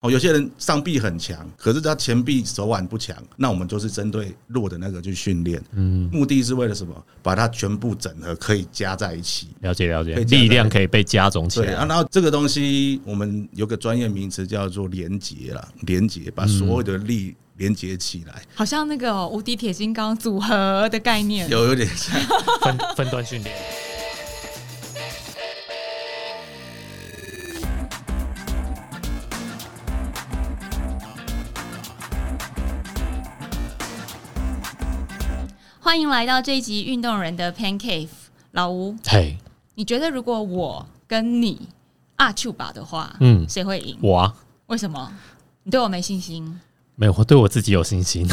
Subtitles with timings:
[0.00, 5.62] 哦，有些人上臂很强，可是他前臂手腕不强，那我们就是针对弱的那个去训练。
[5.72, 6.94] 嗯，目的是为了什么？
[7.22, 9.48] 把它全部整合，可以加在一起。
[9.60, 11.86] 了解了解力量可以被加总起对啊，来。
[11.86, 21.46] 然后这个东西我们有个专业名词叫做连结啦，连结把所有的力连接起来，好像那个哦无敌铁金刚组合的概念。
[21.50, 22.18] 有有点像。
[22.62, 23.54] 分分段训练。
[35.82, 38.08] 欢迎来到这一集运动人的 Pan Cave，
[38.52, 39.38] 老吴，嘿，
[39.74, 41.68] 你觉得如果我跟你
[42.16, 43.96] 阿丘吧的话，嗯，谁会赢？
[44.02, 44.34] 我啊，
[44.66, 45.10] 为什么？
[45.62, 46.60] 你对我没信心？
[46.96, 48.28] 没有，我对我自己有信心。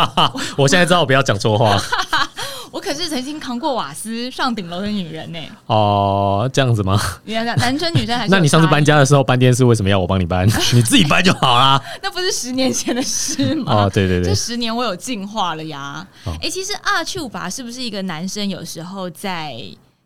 [0.56, 1.78] 我现在知道我不要讲错话
[2.76, 7.00] 我可是曾经扛过瓦斯上顶楼的女人呢、哦，这样子吗？
[7.24, 10.46] 男生女生还是 那你上次搬，家的时候搬电视为什么要我帮你搬？
[10.74, 11.82] 你自己搬就好啦。
[12.02, 13.86] 那不是十年前的事吗？
[13.88, 16.06] 哦，对对对，这十年我有进化了呀！
[16.26, 19.56] 哎、哦其实二去五吧是不是一个男生有时候在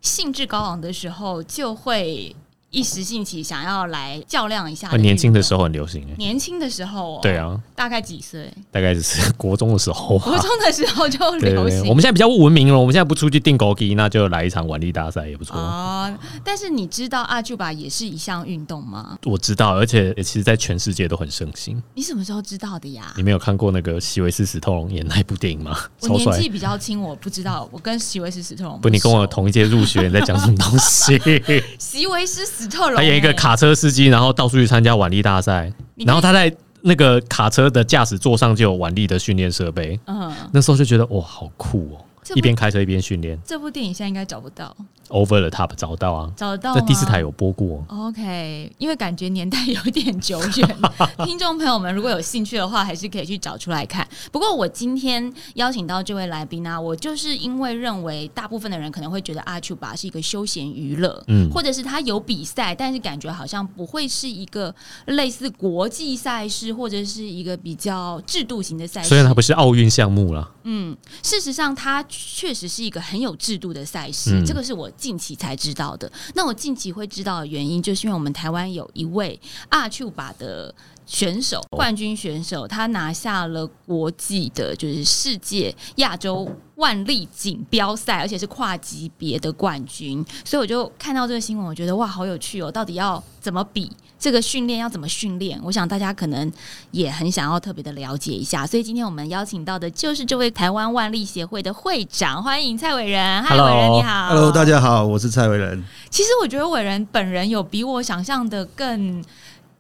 [0.00, 2.34] 兴致高昂的时候就会
[2.70, 4.88] 一时兴起想要来较量一下？
[4.88, 6.14] 很年轻的，时候很流行哎。
[6.16, 8.48] 年轻的时候、哦，对，啊，大概几岁？
[8.70, 10.24] 大概就是 国中的时候啊。
[10.24, 11.80] 国中的时候就流行。
[11.88, 15.56] 我们现在比较文明了，我们现在不出去订狗机，那就来一场腕力大赛也不错。
[15.58, 19.18] 啊、但是你知道阿丘吧也是一项运动吗？
[19.24, 21.82] 我知道，而且其实，在全世界都很盛行。
[21.94, 23.22] 你什么时候知道的呀你？
[23.24, 25.76] 没有看过那个席维斯·史特龙演那部电影吗？
[26.02, 26.48] 我年纪！
[26.48, 27.68] 比较轻，我不知道。
[27.72, 31.18] 我跟席维斯·史特龙不，你跟我同一届入学，你在讲什么东西？
[31.78, 35.72] 席维斯·史特龙、他演一个哎卡车司机，然后到处去参加腕力大赛，
[36.04, 39.98] 然后他在那个卡车的驾驶座上就有腕力的训练设备。
[40.06, 42.04] 嗯，那时候就觉得哇，好酷哦！
[42.34, 43.38] 一边开车一边训练。
[43.44, 44.76] 这部电影现在应该找不到
[45.08, 47.84] ，，Over the Top 找到啊，找得到在第四台有播过。
[47.88, 50.76] OK，因为感觉年代有点久远，
[51.24, 54.06] 听众朋友们如果有兴趣的话，还是可以去找出来看。
[54.30, 61.50] 不过我今天邀请到这位来宾呢、我就是因为认为大部分的人可能会觉得阿丘巴是一个休闲娱乐，嗯。
[61.50, 64.74] 或者是他有比赛，但是感觉好像不会是一个
[65.06, 69.08] 类似国际赛事或者是一个比较制度型的赛事。
[69.08, 72.02] 虽然它不是奥运项目啦，嗯，事实上，它
[72.36, 76.10] 确实是一个很有制度的赛事，嗯这个是我近期才知道的。
[76.34, 79.38] 那我近期会知道的原因，就是因为我们台湾有一位
[79.70, 80.74] 阿丘巴的
[81.06, 90.24] 选手，冠军选手，他拿下了国际的，就是世界亚洲万力锦标赛，而且是跨级别的冠军。
[90.44, 92.70] 所以我就看到这个新闻，我觉得哇，好有趣哦！
[92.70, 93.90] 到底要怎么比？
[94.20, 95.58] 这个训练要怎么训练？
[95.64, 96.52] 我想大家可能
[96.92, 103.42] 也很想要特别的了解一下，所以今天我们邀请到的就是这位台湾万力协会的会长，欢迎蔡伟仁。
[103.42, 104.28] 嗨，Hello 伟仁你好。
[104.28, 104.60] Hello，大。
[104.64, 105.82] 家好，我是蔡伟仁。
[106.10, 109.24] 其实我觉得伟仁本人有比我想象的更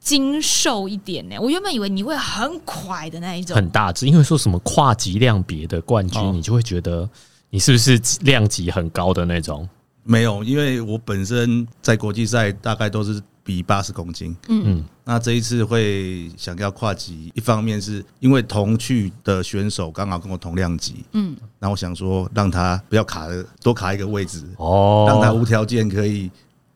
[0.00, 1.36] 精瘦一点呢。
[1.38, 7.06] 我原本以为你会很快的那一种，很大只，因为说什么跨级量别的冠军，哦你就会觉得
[7.50, 9.68] 你是不是量级很高的那种？
[10.02, 14.36] 没有，因为我本身在国际赛大概都是比八十公斤。
[14.48, 14.62] 嗯。
[14.66, 14.84] 嗯。
[15.04, 26.30] 那这一次会想要跨级，一方面是因为同去的选手刚好跟我同量级，嗯，那我想说让他不要卡的多卡一个位置，哦，让他无条件可以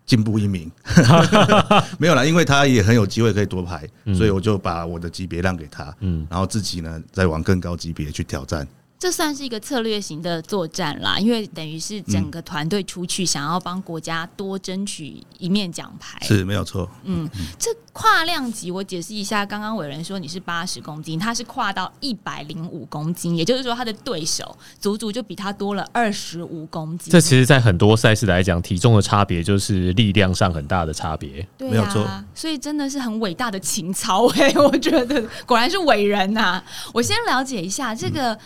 [0.05, 0.69] 进步一名。
[1.97, 6.27] 没有啦，因为他也很有机会可以夺牌，所以我就把我的级别让给他，嗯。
[6.29, 8.67] 然后自己呢再往更高级别去挑战。
[9.05, 16.19] 这算是一个策略型的作战啦，因为等于是整个团队出去，想要帮国家多争取一面奖牌。
[16.23, 17.29] 是没有错，嗯，
[17.59, 27.13] 这跨量级我解释一下，刚刚伟人说你是八十公斤，他是跨到一百零五公斤，也就是说他的对手足足就比他多了二十五公斤。
[27.13, 31.47] 这其实，在很多赛事来讲，体重的差别就是力量上很大的差别。
[31.59, 38.37] 对没有错啊，所以真的是很伟大的情操哎、 我觉得果然是伟人呐、我先了解一下这个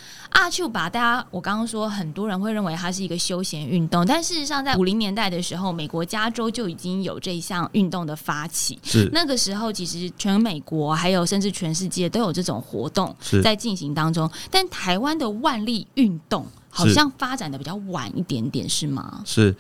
[0.49, 8.79] 阿丘吧，大家我刚刚说很多人会认为它是一个休闲运动，但事实上在五零年代的时候，美国加州就已经有这一项运动的发起。
[8.83, 9.11] 是。
[9.13, 13.43] 那个时候，其实全美国还有甚至全世界都有这种活动是。
[13.43, 19.21] 在进行当中，但台湾的万力运动好像发展的比较晚一点点，是吗？
[19.27, 19.55] 是，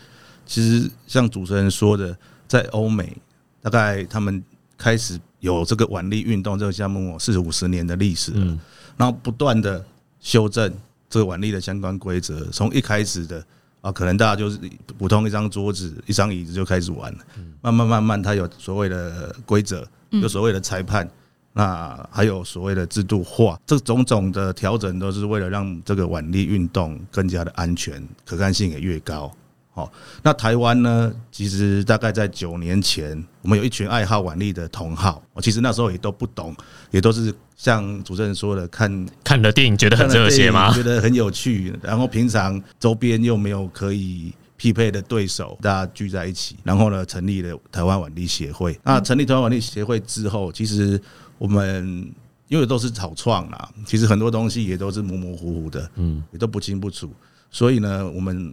[0.46, 2.16] 其实像主持人说的，
[2.46, 3.14] 在欧美
[3.60, 4.42] 大概他们
[4.78, 8.58] 开始有这个腕力运动这个项目四五十年的历史了，嗯。
[8.96, 9.84] 然后不断的
[10.18, 10.72] 修正
[11.08, 13.44] 这个腕力的相关规则，从一开始的
[13.80, 14.58] 啊，可能大家就是
[14.98, 17.18] 普通一张桌子、一张椅子就开始玩了，
[17.62, 21.08] 慢慢慢慢，它有所谓的规则，有所谓的裁判。
[21.54, 29.34] 那还有所谓的制度化，这种种的调整都是为了让这个腕力运动更加的安全，可看性也越高。
[29.78, 29.92] 好，
[30.24, 31.12] 那台湾呢？
[31.30, 36.52] 其实大概在九年前，我们有一群爱好腕力的同好，我其实那时候也都不懂，
[36.90, 40.74] 也都是像主持人说的，看看了电影觉得很热血吗？
[40.74, 48.76] 觉得很有趣，然后平常周边又没有可以匹配的对手，大家聚在一起，然后呢，成立了台湾腕力协会。
[48.82, 51.00] 那成立台湾腕力协会之后，其实
[51.38, 52.12] 我们
[52.48, 57.12] 因为都是草创啦，其实很多东西也都是模模糊糊的，嗯，也都不清不楚，
[57.48, 58.52] 所以呢，我们。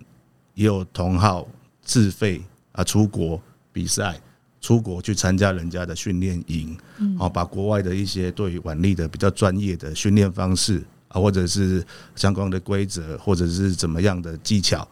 [0.55, 1.47] 也有同好
[1.83, 2.41] 自费
[2.71, 3.39] 啊出国
[3.71, 4.19] 比赛，
[4.59, 6.75] 出国去参加人家的训练营，
[7.19, 11.85] 哦，把国外的一些对腕力的比较专业的训练方式啊，或者是
[12.15, 14.87] 相关的规则，或者是怎么样的技巧，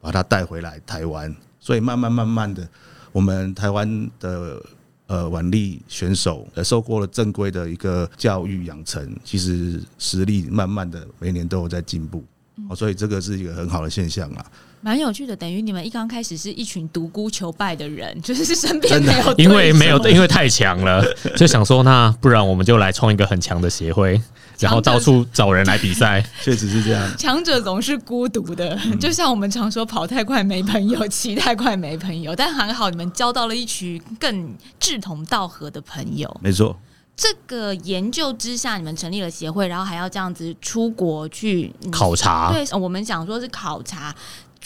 [0.00, 1.34] 把它带回来台湾。
[1.60, 2.66] 所以慢慢慢慢的，
[3.12, 4.62] 我们台湾的
[5.08, 12.24] 呃腕力选手呃受过了正规的一个教育养成，其实实力慢慢的每年都有在进步，
[12.70, 14.46] 哦，所以这个是一个很好的现象啊。
[14.80, 21.04] 蛮有趣的，等于你们一刚开始是一群独孤求败的人，就是身边没有，因为没有，因为太强了，
[21.36, 24.20] 就想说那不然我们就来创一个很强的协会，
[24.60, 27.16] 然后到处找人来比赛， 确实是这样。
[27.16, 36.34] 强者总是孤独的，就像我们常说跑太快没朋友，骑太快没朋友，但还好你们交到了一群更志同道合的朋友。
[36.40, 36.78] 没错，
[37.16, 42.52] 这个研究之下，你们成立了协会，然后还要这样子出国去考察。
[42.52, 44.14] 对，我们讲说是考察。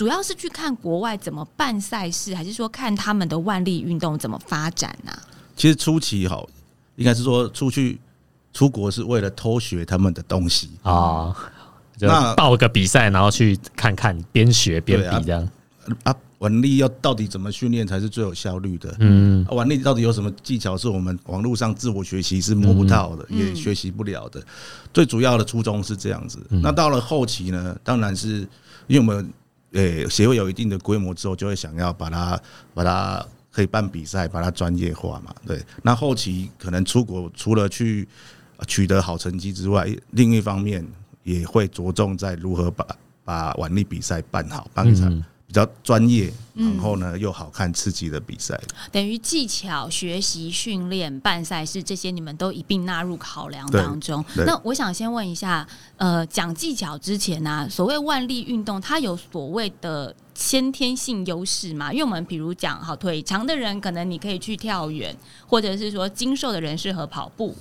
[0.02, 5.12] 主要是去看国外怎么办赛事，还是说看他们的万力运动怎么发展呢？
[5.56, 6.44] 其实初期哈，
[6.96, 8.00] 应该是说出去
[8.52, 11.32] 出国是为了偷学他们的东西啊，
[12.00, 15.48] 那报个比赛，然后去看看，边学边比这样
[16.02, 16.12] 啊。
[16.40, 18.92] 腕力要到底怎么训练才是最有效率的？
[18.98, 24.42] 嗯，腕力到底有什么技巧是我们网络上自我学习是摸不到的，也学习不了的？
[24.92, 26.44] 最主要的初衷是这样子。
[26.48, 28.40] 那到了后期呢，当然是
[28.88, 29.32] 因为我们。
[29.72, 32.40] 诶，协会有一定的规模之后，就会想要把它
[32.74, 35.34] 把它可以办比赛，把它专业化嘛。
[35.46, 38.06] 对，那后期可能出国，除了去
[38.66, 40.86] 取得好成绩之外，另一方面
[41.22, 42.86] 也会着重在如何把
[43.24, 45.24] 把晚力比赛办好，办一场。
[45.52, 48.58] 比较专业，然后呢又好看刺激的比赛，
[48.90, 54.24] 等于技巧学习、训练、办赛事这些，你们都一并纳入考量当中。
[54.46, 55.68] 那我想先问一下，
[55.98, 61.92] 呃，讲技巧之前呢，所谓万力运动，它有所谓的先天性优势吗？
[61.92, 65.14] 因为我们比如讲，好腿长的人可能你可以去跳远，
[65.46, 67.54] 或者是说精瘦的人适合跑步。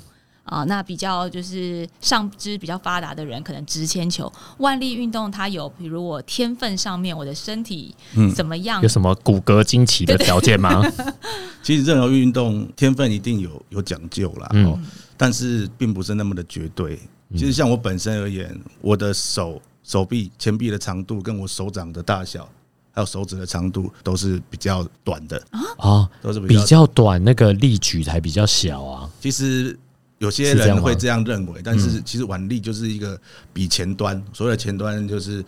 [0.43, 7.95] 啊，那比较就是上肢比较发达的人，可能直铅球、万力运动，它有比如我天分上面，我的身体
[8.35, 8.81] 怎么样？
[8.81, 10.81] 有什么骨骼惊奇的条件吗？
[11.63, 14.77] 其实任何运动天分一定有有讲究啦，哦，
[15.15, 16.99] 但是并不是那么的绝对。
[17.33, 22.49] 其实像我本身而言，我的手手臂前臂的长度跟我手掌的大小，
[22.91, 25.41] 还有手指的长度都是比较短的
[25.77, 29.09] 啊，都是比较短，那个力矩才比较小啊。
[29.21, 29.79] 其实。
[30.21, 33.19] 有些人会这样认为，但是其实腕力就是一个
[33.51, 35.43] 比前端，所谓的前端就是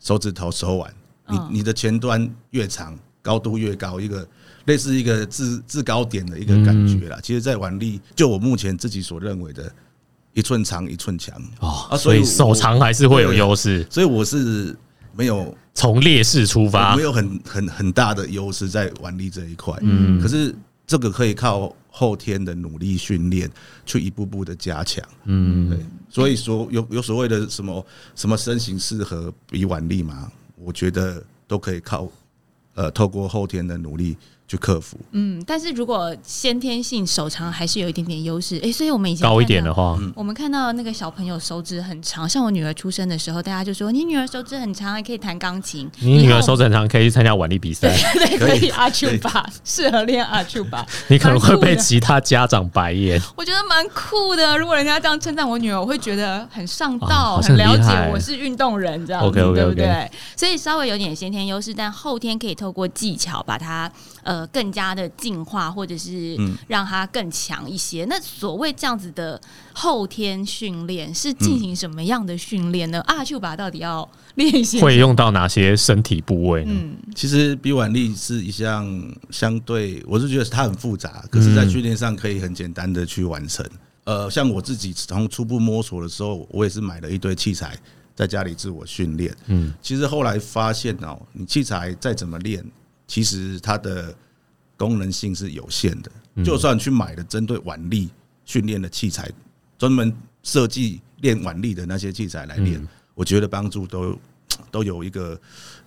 [0.00, 0.94] 手指头、手腕。
[1.26, 4.28] 你你的前端越长，高度越高，一个
[4.66, 7.18] 类似一个制制高点的一个感觉啦。
[7.22, 9.72] 其实，在腕力，就我目前自己所认为的，
[10.34, 13.86] 一寸长一寸强啊，所以手长还是会有优势。
[13.88, 14.76] 所以我是
[15.16, 19.74] 没有从劣势出发，没有很很很大的优势在腕力这一块。
[19.80, 20.54] 嗯，可是
[20.86, 21.74] 这个可以靠。
[21.94, 23.48] 后天的努力训练，
[23.84, 25.78] 去一步步的加强，嗯，对，
[26.08, 27.86] 所以说有有所谓的什么
[28.16, 32.10] 什么身形适合比腕力嘛，我觉得都可以靠，
[32.74, 34.16] 呃，透过后天的努力。
[34.52, 54.58] 去克服，嗯，但是如果先天性手长还是有一点点优势，哎，所以我们以前高一点的话，我们看到那个小朋友手指很长，像我女儿出生的时候，大家就说你女儿手指很长，还可以弹钢琴， 你女儿手指很长，可以去参加腕力比赛，对，可以 阿丘巴适合练阿丘巴，你可能会被其他家长白眼， 我觉得蛮酷的。
[54.58, 59.22] 如果人家这样称赞我女儿，我会觉得很上道，很了解我是运动人，这样。
[59.24, 60.10] 子对不对？
[60.36, 63.90] 所以稍微有点先天优势，但后天可以透过技巧把它
[64.22, 64.46] 呃。
[64.52, 66.36] 更加的进化，或者是
[66.68, 68.04] 让它更强一些。
[68.04, 69.40] 那所谓这样子的
[69.72, 73.00] 后天训练，是进行什么样的训练呢？
[73.06, 76.74] 阿丘巴到底要练习会用到哪些身体部位呢？
[77.14, 78.86] 其实比腕力是一项
[79.30, 83.64] 相对，我是觉得它很复杂，可是在训练上可以很简单的去完成。
[84.04, 87.74] 呃，像我自己从初步摸索的时候，我也是买了一堆器材
[88.14, 89.34] 在家里自我训练。
[89.46, 92.62] 嗯，其实后来发现哦，你器材再怎么练，
[93.12, 94.14] 其实它的
[94.74, 96.10] 功能性是有限的，
[96.42, 98.08] 就算去买了针对腕力
[98.46, 99.30] 训练的器材，
[99.76, 100.10] 专门
[100.42, 102.82] 设计练腕力的那些器材来练，
[103.14, 104.18] 我觉得帮助都
[104.72, 105.38] 都有一个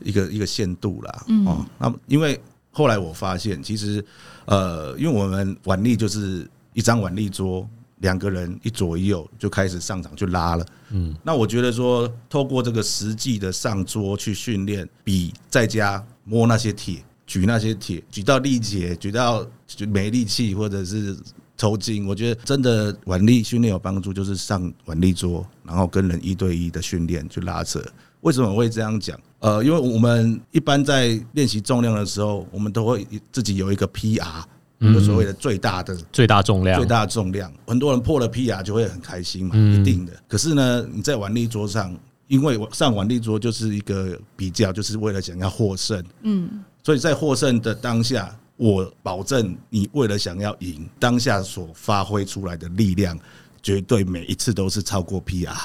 [0.01, 1.25] 一个一个限度啦。
[1.27, 2.39] 嗯哦，那么因为
[2.69, 4.05] 后来我发现，其实
[4.45, 7.67] 呃，因为我们腕力就是一张腕力桌，
[8.01, 10.65] 两个人一左一右就开始上场去拉了。
[10.91, 21.15] 嗯，那我觉得说，透过这个实际的上桌去训练，比在家摸那些铁、举那些铁、举到力竭、举到就没力气，或者是
[21.57, 27.83] 抽筋，我觉得真的腕力训练有帮助，就是上腕力桌，然后跟人一对一的训练去拉扯。
[28.21, 29.19] 为什么我会这样讲？
[29.39, 34.43] 呃，因为我们一般在练习重量的时候，我们都会自己有一个 PR，
[34.79, 36.79] 就所谓的最大的最大重量。
[36.79, 39.79] 最，大重量，很多人破了 PR 就会很开心嘛，嗯。
[39.79, 40.13] 一定的。
[40.27, 41.95] 可是呢，你在腕力桌上，
[42.27, 53.17] 因为上腕力桌就是一个比较，就是为了想要获胜，嗯，所以在获胜的当下，我保证你为了想要赢，当下所发挥出来的力量，
[53.63, 55.57] 绝对每一次都是超过 PR。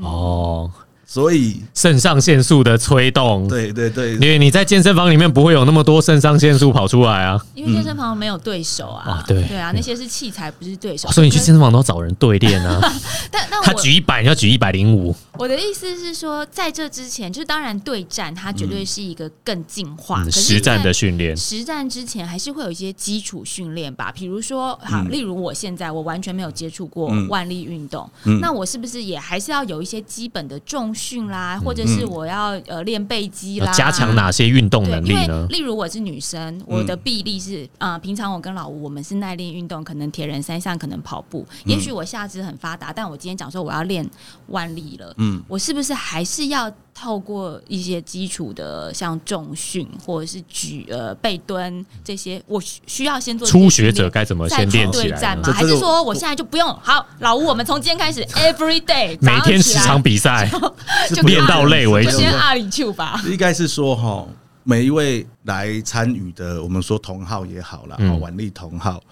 [0.00, 0.68] 哦，
[1.08, 4.14] 所以，肾上腺素的催动，对对对。
[4.14, 9.10] 因，为你在健身房里面不会有那么多肾上腺素跑出来啊，因为健身房没有对手啊。
[9.10, 9.42] 啊，对。
[9.44, 11.08] 对啊，那些是器材，不是对手。
[11.12, 12.80] 所以你去健身房都要找人对练啊。
[13.30, 25.10] 但但我他举一百，你要举一百零五，我的意思是说，在这之前，就是当然对战，它绝对是一个更进化、嗯实战的训练，实战之前还是会有一些基础训练吧，比如说，好，嗯。
[25.10, 27.28] 例如我现在我完全没有接触过嗯。
[27.28, 28.40] 腕力运动，嗯。
[28.40, 35.46] 那我是不是也还是要有一些基本的重训啦，或者是我要呃练背肌啦，加强哪些运动能力呢？
[35.50, 41.46] 例如我是女生，我的臂力是啊、呃平常我跟老吴我们是耐力运动，可能铁人三项，可能跑步。
[41.64, 44.08] 也许我下肢很发达，但我今天讲说我要练
[44.48, 55.36] 腕力了，嗯，我是不是还是要透过一些基础的像重训或者是举呃背蹲这些，我需需要先做初学者该怎么先练起来？
[55.52, 56.66] 还是说我现在就不用？
[56.82, 60.50] 好，老吴，我们从今天开始， every day 每天十场比赛，
[61.14, 62.32] 就 练到累为止就先。
[62.32, 63.20] 阿里丘吧。
[63.26, 64.26] 应该是说哈，
[64.64, 69.02] 每一位来参与的，我们说同号也好啦，嗯哦，腕力同号，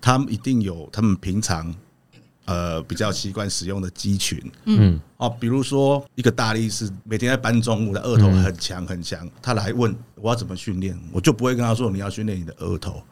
[0.00, 1.74] 他们一定有他们平常
[2.44, 4.40] 呃比较习惯使用的肌群。
[4.64, 13.02] 嗯，哦，比如说一个大力士每天在搬重物的额头很强很强，他来问我要怎么训练，我就不会跟他说你要训练你的额头，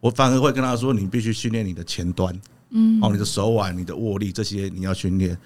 [0.00, 2.34] 我反而会跟他说你必须训练你的前端，
[2.70, 5.36] 嗯，哦，你的手腕、你的握力这些你要训练。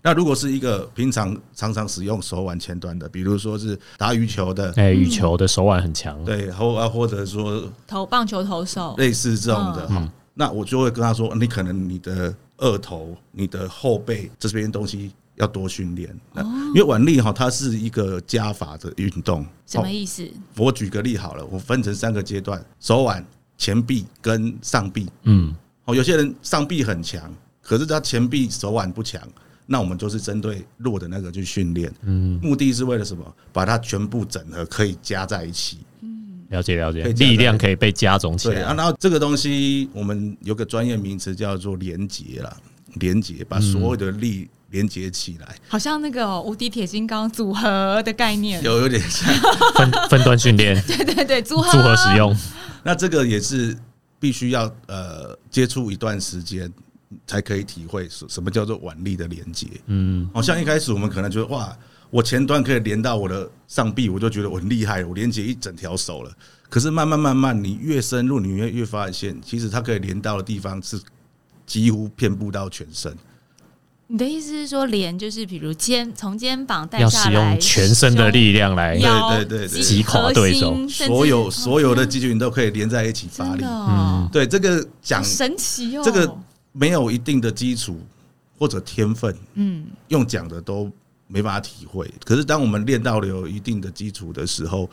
[0.00, 9.96] 那如果是一个平常常常使用手腕前端的，比如说是打羽球的，哎，羽球的手腕很强，对，或啊或者说投棒球投手，类似这种的嗯。
[9.96, 16.14] 哈，那我就会跟他说，你可能你的二头、你的后背这边东西要多训练。
[16.32, 19.46] 那因为腕力哈，它是一个加法的运动。
[19.66, 20.28] 什么意思？
[20.56, 23.24] 我举个例好了，我分成三个阶段：手腕、
[23.56, 25.08] 前臂跟上臂。
[25.22, 29.22] 嗯，哦，有些人上臂很强，可是他前臂、手腕不强，
[29.66, 31.92] 那我们就是针对弱的那个去训练。
[32.02, 33.34] 嗯，目的是为了什么？
[33.52, 35.78] 把它全部整合，可以加在一起。
[36.48, 42.56] 了解了解，力量可以被加总起对啊，然后这个东西我们有个专业名词叫做连结啦，
[42.94, 48.62] 连结把所有的力连接起来，好像那个哦无敌铁金刚组合的概念。
[48.62, 49.32] 有有点像。
[49.76, 52.16] 分分段训练， 对对对，组合组合使。
[52.16, 52.36] 用。
[52.82, 53.76] 那这个也是
[54.18, 56.70] 必须要呃接触一段时间
[57.26, 59.66] 才可以体会什什么叫做腕力的连接。
[59.86, 61.76] 嗯，好像一开始我们可能觉得哇，
[62.10, 66.32] 我前端可以连到我的上臂，我就觉得我很厉害，我连接一整条手了。
[66.70, 71.00] 可是慢慢慢慢，你越深入，你越越发现，其实它可以连到的地方是
[71.66, 73.14] 几乎遍布到全身。
[74.10, 83.68] 你的意思是说，连就是比如肩从肩膀带要使下来，用全身的力量来对腰对对对肌击垮对手核心甚至所有所有的肌群都可以连在一起发力真的。
[83.68, 86.34] 哦，对这个讲好神奇哦，这个
[86.72, 88.00] 没有一定的基础
[88.58, 90.90] 或者天分，嗯，用讲的都
[91.28, 92.10] 没办法体会。
[92.24, 94.90] 可是当我们练到了有一定的基础的时候，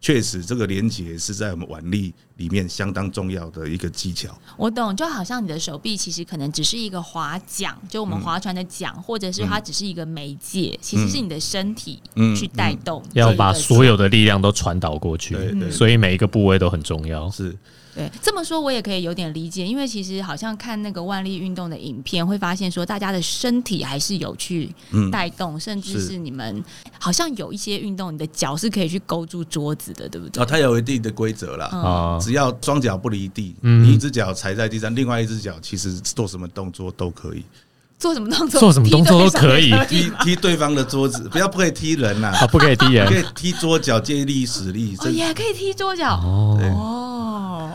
[0.00, 4.36] 确实这个连接是在我们腕力里面相当重要的一个技巧。
[4.56, 17.30] 我懂，就好像你的手臂其实可能只是一个划桨，就我们划船的桨，或者是它只是一个媒介，其实是你的身体嗯去带动，要把所有的力量都传导过去对对，所以每一个部位都很重要。
[17.30, 17.56] 是
[17.94, 25.10] 对，这么说我也可以有点理解，因为其实好像看那个万力运动的影片，会发现说大家的身体还是有去嗯。
[25.10, 26.12] 带动，甚至是。
[26.12, 26.62] 是你们
[26.98, 30.42] 好像有一些运动，你的脚是可以去勾住桌子的，对不对？
[30.42, 31.70] 哦，它有一定的规则啦。
[31.72, 31.82] 嗯。
[31.82, 33.84] 啊，只要双脚不离地，嗯。
[33.84, 37.44] 你一只脚踩在地上，另外一只脚其实做什么动作都可以，
[37.98, 38.60] 做什么动作？
[38.60, 39.70] 做什么动作都可以。
[39.88, 43.06] 踢踢对方的桌子，不要不可以踢人呐、啊，不可以踢人。
[43.12, 46.16] 可以踢桌脚，借力使力，也可以踢桌脚。
[46.16, 47.11] 哦。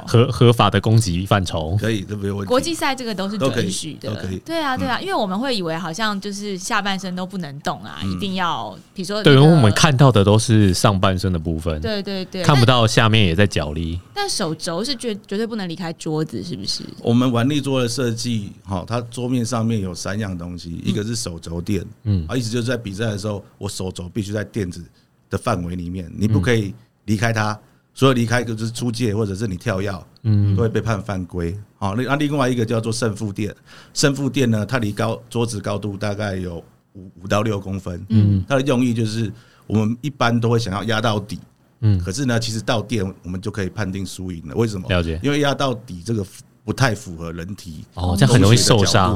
[0.05, 1.75] 合合法的攻击范畴。
[1.79, 2.47] 可以，这没有问题。
[2.47, 12.67] 国际赛这个都是准许的都可以，对啊，对啊，因为我们会以为好像就是下半身都不能动啊，一定要比如说对，因为我们，看到的都是上半身的部分，对对对，看不。
[12.67, 13.97] 到下面也在脚力。
[14.13, 16.83] 但手肘是绝绝对不能离开桌子，是不是？
[17.01, 24.83] 我们玩力桌的设计，哈，它桌面上面有三样东西，一个是手肘垫，嗯啊，意思就是在比赛的时候，我手肘必须在垫子
[25.29, 26.75] 的范围里面，你不可以
[27.05, 27.57] 离开它，
[27.97, 30.55] 所以离开就是出界或者是你跳药，嗯。
[30.55, 31.57] 都会被判犯规。
[31.79, 33.55] 好，那那另外一个叫做胜负垫，
[33.91, 36.63] 胜负垫呢，它离高桌子高度大概有
[36.93, 38.45] 五五到六公分，嗯。
[38.47, 39.33] 它的用意就是
[39.65, 41.39] 我们一般都会想要压到底，
[41.79, 44.53] 嗯，可是呢，其实到垫我们就可以判定输赢了。
[44.53, 44.87] 为什么？
[44.89, 45.19] 了解。
[45.23, 46.23] 因为压到底这个
[46.63, 49.15] 不太符合人体哦，这样很容易受角伤。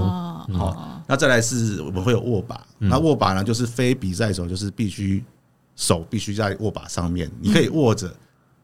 [0.58, 2.90] 好哦，那再来是我们会有握把，嗯。
[2.90, 5.24] 那握把呢就是非比赛手，就是必须
[5.76, 8.12] 手必须在握把上面，你可以握着，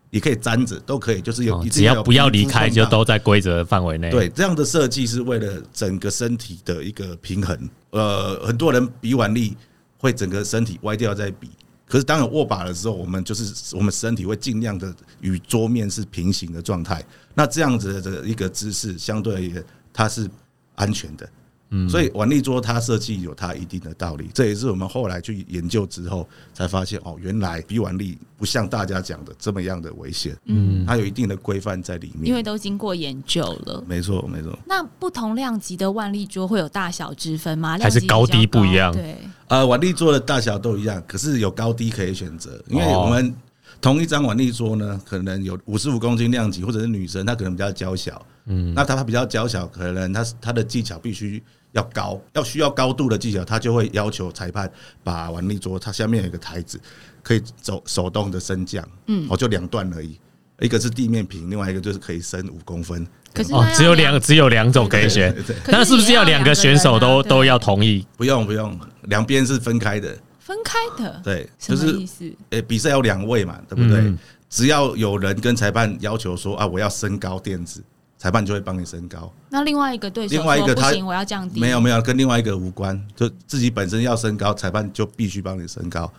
[0.10, 4.30] 你可以粘着，都可以，就是有只要不要离开，就都在规则范围内。，对。
[4.30, 7.70] 这样的设计是为了整个身体的一个平衡。
[7.90, 9.56] 呃，很多人比腕力
[9.98, 11.50] 会整个身体歪掉再比。
[11.86, 17.04] 可是当有握把的时候，我们就是我们身体会尽量的与桌面是平行的状态。
[17.34, 20.30] 那这样子的一个姿势，相对而言它是
[20.76, 21.30] 安全的。
[21.70, 32.28] 嗯所以腕力桌它设计有它一定的道理，这也是我们后来去研究之后才发现，哦，原来比腕力不像大家讲的这么样的危险，嗯，它有一定的规范在里面。
[32.28, 33.84] 因为都经过研究了。
[33.88, 34.58] 没错，没错。
[34.66, 37.78] 那不同量级的万力桌会有大小之分吗？
[37.80, 43.36] 还是高低不一样对，呃，腕力桌的大小都一样，可是有高低可以选择，因为哦我们
[43.82, 51.44] 同一张腕力桌呢，可能有五十五公斤量级，或者是女生她可能比较娇小，嗯，那她比较娇小，可能她她的技巧必须
[51.78, 54.70] 要高，要需要高度的技巧，他就会要求裁判
[55.04, 56.80] 把腕力桌它下面有一个台子，
[57.24, 60.20] 可以走手动的升降，嗯哦，就两段而已，
[60.60, 63.02] 一个是地面平，另外一个就是可以升五公分。
[63.04, 65.36] 哦可是哦，只有两只有两种可以选
[65.68, 68.04] 那是不是要两个选手都都要同意？
[68.18, 71.22] 不用不用，两边是分开的，分开的？
[71.24, 72.34] 对，什就是么意思？
[72.50, 74.00] 呃，比赛有两位嘛，对不对？
[74.00, 74.18] 嗯
[74.50, 77.84] 只要有人跟裁判要求说啊，我要升高垫子，
[78.18, 79.32] 裁判就会帮你升高。
[79.50, 81.60] 那另外一个对手另外一个他说不行，我要降低。
[81.60, 86.10] 没有没有，跟另外一个无关，就自己本身要升高，裁判就必须帮你升高；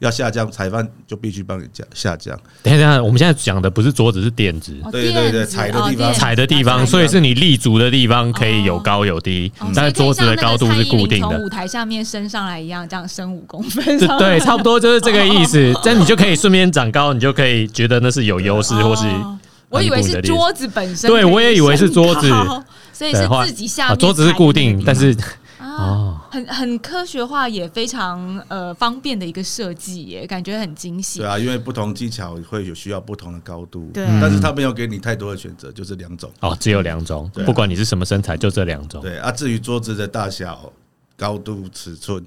[0.00, 2.38] 要下降，裁判就必须帮你降下降。
[2.62, 4.76] 等一下，我们现在讲的不是桌子，是垫子。
[4.82, 11.38] 哦对对对踩的地方踩的地方，所以是你立足的地方可以有高有低哦，但是桌子的高度是固定的。
[11.38, 14.08] 舞台下面升上来一样，这样升五公分对。
[14.18, 15.72] 对，差不多就是这个意思。
[15.82, 19.38] 这样你就可以顺便长高，你就可以觉得那是有优势，或是哦
[19.74, 22.30] 我以为是桌子本身，对我也以为是桌子，
[22.92, 25.10] 所以是自己下啊，桌子是固定，但是
[25.58, 31.18] 啊，哦，很很科学化，也非常呃方便的一个设计耶，感觉很惊喜。
[31.18, 31.28] 对。
[31.28, 34.06] 啊，因为不同技巧会有需要不同的高度，对。
[34.20, 36.30] 但是他没有给你太多的选择，就是两种。
[36.40, 40.72] 哦，只有两种，不管你是什么身材，就这两种，对啊，至于桌子的大小、
[41.16, 42.24] 高度、尺寸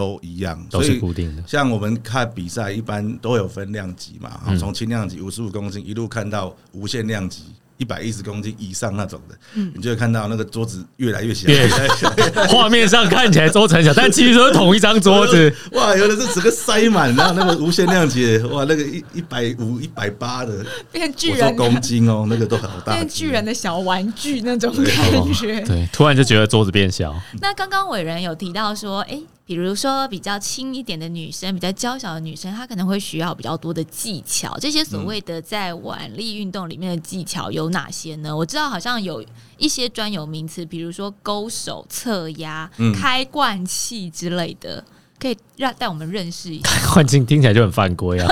[0.00, 1.42] 都一样，都是固定的。
[1.46, 7.42] 像我们看比赛，一般都有分量级嘛，嗯从轻量级五十五公斤一路看到无限量级
[7.76, 11.68] 一百一十公斤以上那种的，嗯你就会看到那个桌子越来越小，越
[12.48, 15.54] 画面上看起来桌子很小，但其实都是同一张桌子。
[15.72, 25.60] 哇，有的是整个塞满，然后那个无限量级的，哇，那个一一百五、一百八的，变巨人公斤哦，那个都好大变巨人的小玩具那种感觉。
[25.62, 27.14] 对，突然就觉得桌子变小。
[27.40, 34.56] 那刚刚伟人有提到说，诶，比如说比较轻一点的女生，比较娇小的女生，她可能会需要比较多的技巧。
[34.60, 38.36] 这些所谓的在腕力运动里面的技巧有哪些呢？
[38.36, 39.24] 我知道好像有
[39.58, 44.84] 一些专有名词，比如说勾手、侧压、嗯开罐器之类的。
[45.18, 48.28] 可以让带我们认识一下，环境听起来就很犯规啊，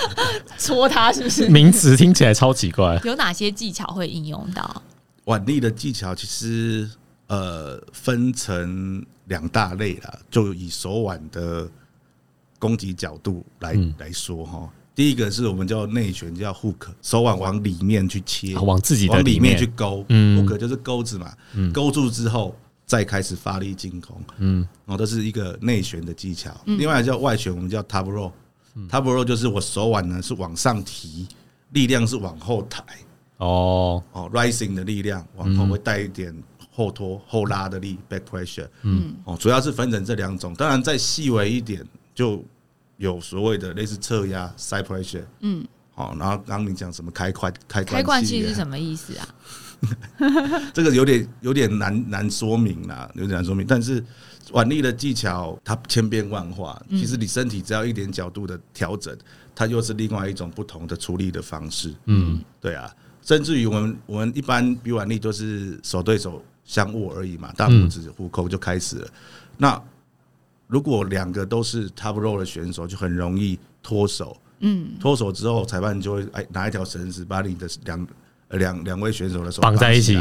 [0.58, 1.50] 戳它是不是？
[1.50, 2.98] 名词听起来超奇怪。
[3.04, 4.82] 有哪些技巧会应用到？
[5.26, 6.90] 腕力的技巧其实
[7.26, 11.68] 呃分成两大类啦，就以手腕的
[12.58, 13.94] 攻击角度来、嗯。
[13.98, 14.68] 来说哈。
[14.94, 19.52] 第一个是我们叫内旋，叫 hook，手腕往里面去切，啊往自己的往里里面。
[19.52, 20.36] 面去勾、嗯。
[20.36, 21.70] h o o k 就是钩子嘛，嗯。
[21.72, 24.66] 勾住之后再开始发力进攻，嗯。
[24.86, 26.50] 哦，这是一个内旋的技巧。
[26.64, 26.78] 嗯。
[26.78, 31.28] 另外叫外旋，我们叫 tap roll，tap roll 就是我手腕呢是往上提，
[31.72, 32.82] 力量是往后抬，
[33.36, 35.68] 哦，哦，rising 的力量往后嗯。
[35.68, 36.34] 会带一点
[36.76, 38.68] 后拖、后拉的力 （back pressure）。
[38.82, 41.82] 嗯哦，主要是分成这两种，当然再细微一点，
[42.14, 42.44] 就
[42.98, 45.24] 有所谓的类似侧压 （side pressure）。
[45.40, 49.28] 嗯，哦，然后刚刚你讲什么开罐开开罐器器是什么意思啊？
[50.74, 53.66] 这个有点有点难难说明啦，有点难说明。
[53.66, 54.04] 但是
[54.52, 59.16] 腕力的技巧它千变万化，嗯其实你身体只要一点角度的调整，
[59.54, 61.94] 它又是另外一种不同的处理的方式。
[62.04, 62.90] 嗯，对啊，
[63.22, 69.08] 甚至于我们我们一般比腕力都是手对手相握而已嘛，大拇指互扣就开始了。
[69.56, 69.82] 那
[70.66, 74.36] 如果两个都是 top row 的选手，就很容易脱手。
[74.58, 78.06] 嗯，脱手之后，裁判就会哎拿一条绳子把你的两
[78.48, 80.18] 呃两两位选手的手绑在一起。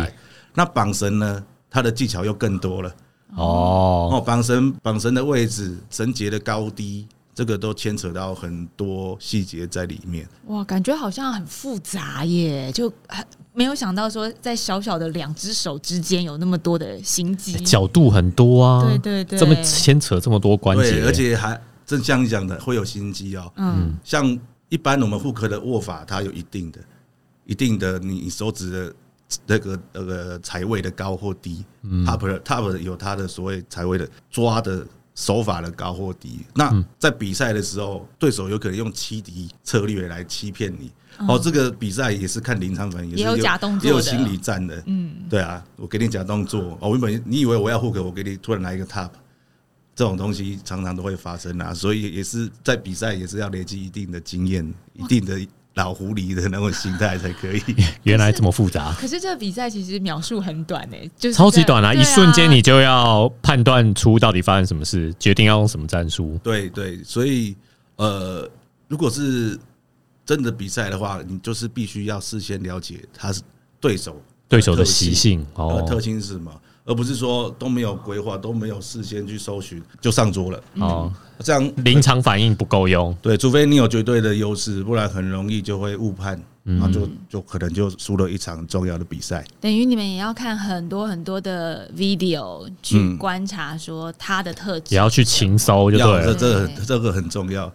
[0.54, 2.96] 那绑绳呢，它的技巧又更多了。
[3.36, 10.28] 哦，哦，绑绳绑绳的位置、绳结的高低，这个都牵扯到很多细节在里面。
[10.46, 13.26] 哇，感觉好像很复杂耶，就很
[13.56, 17.54] 没有想到说在小小的两只手之间有那么多的心机。
[17.54, 23.52] 角度很多啊，对对对，这么牵扯这么多关节，对，而且还正像你讲的，会有心机哦。
[23.56, 24.38] 嗯像
[24.70, 26.80] 一般我们妇科的握法，它有一定的、
[27.46, 28.94] 一定的你你手指的
[29.46, 36.40] 那个那个财位的高或低、t o p top 有它的所谓财位的抓的手法的高或低。
[36.54, 40.92] 那在比赛的时候，对手有可能用欺敌策略来欺骗你。
[41.28, 44.84] 哦，这个比赛也是看临场反应，是也有假动作的也有心理战的。
[44.86, 49.10] 嗯，对啊，我给你假动作，哦，原本你以为我要 hook，我给你突然来一个 top，
[49.96, 55.40] 这种东西常常都会发生啊，所以也是在比赛也是要累积一定的经验，一定的
[55.76, 57.62] 老狐狸的那种心态才可以。
[58.04, 61.94] 原来这么复杂，可是这个比赛其实秒数很短诶，就是超级短啊！
[61.94, 66.40] 对一瞬间你就要判断出到底发生什么事，决定要用什么战术。
[66.42, 67.56] 对对，所以
[67.98, 68.50] 呃，
[68.88, 69.60] 如果是
[70.26, 73.42] 真的比赛的话，你就是必须要事先了解他是
[73.80, 76.52] 对手对手的习性呃哦特性是什么，
[76.86, 80.64] 而不是说都没有规划，都没有事先去搜寻就上桌了。
[80.80, 89.44] 哦，这样临场反应不够用，对，除非你有绝对的优势，不然很容易就会误判，嗯然后就就可能就输了一场重要的比赛。
[89.60, 94.98] 等于你们也要看很多很多的 video 去嗯观察说他的特质也。
[94.98, 96.34] 要去勤搜就对要这。
[96.34, 97.72] 这个这个很重要。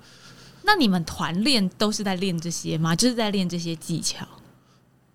[0.62, 2.94] 那你们团练都是在练这些吗？
[2.94, 4.26] 就是在练这些技巧？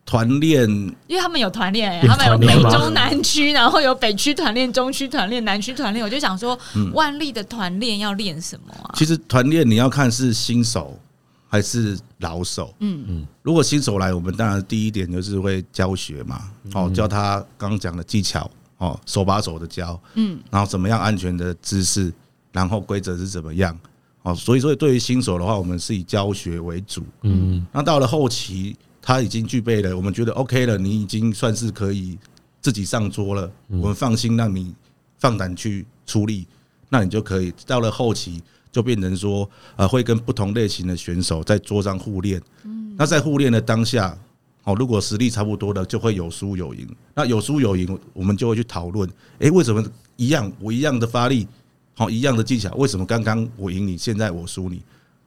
[0.07, 0.69] 团练
[1.07, 6.05] 因为他们有团练、欸，他们有北中南区，然后有北区团练、中区团练、南区团练。
[6.05, 8.93] 我就想说，嗯万历的团练要练什么啊？
[8.93, 10.99] 其实团练你要看是新手
[11.47, 12.71] 还是老手。
[12.81, 22.13] 嗯嗯如果新手来，我们当然第一点就是会教学嘛，哦，教他刚刚讲的技巧，哦，手把手的教，嗯然后怎么样安全的姿势，
[22.51, 23.75] 然后规则是怎么样，
[24.25, 27.03] 哦，所以说对于新手的话，我们是以教学为主。
[27.21, 32.17] 嗯，那到了后期，他已经具备了，我们觉得 OK 了，你已经算是可以
[32.59, 34.73] 自己上桌了，我们放心让你
[35.19, 36.47] 放胆去出力，
[36.89, 42.41] 那你就可以到了后期就变成说，呃，会跟不同类型的选手在桌上互练。
[42.63, 44.17] 嗯那在互练的当下，
[44.63, 46.87] 哦，如果实力差不多的，就会有输有赢。
[47.13, 49.07] 那有输有赢，我们就会去讨论，
[49.39, 49.83] 诶，为什么
[50.15, 51.45] 一样我一样的发力，
[51.95, 54.81] 好一样的技巧，为什么刚刚我赢你，现在我输你？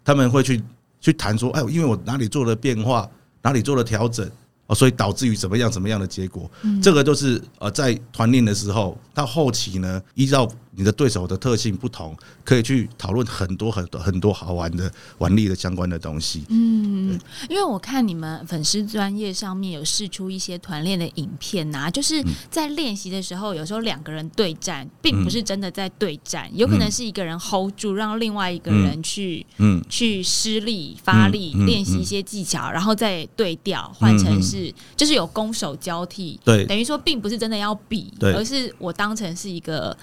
[0.04, 0.62] 他们会去
[1.00, 3.08] 去谈说，哎，因为我哪里做了变化，
[3.42, 4.30] 哪里做了调整，
[4.66, 6.50] 哦，所以导致于怎么样怎么样的结果。
[6.82, 10.46] 这个就是呃在团练的时候，到后期呢，依照
[10.78, 16.44] 你的对手的特性不同，可以去讨论很多很多很多好玩的玩力的相关的东西。
[16.48, 17.18] 嗯，
[17.50, 29.44] 因为我看你们粉丝专业上面有试出一些团练的影片呐、就是在练习的时候，有时候两个人对战，并不是真的在对战，有可能是一个人 hold 住，让另外一个人去。
[29.56, 36.38] 嗯，去施力、发力，练习一些技巧，然后再对调，换成是就是有攻守交替。
[36.44, 39.96] 对等于说并不是真的要比，对而是我当成是一个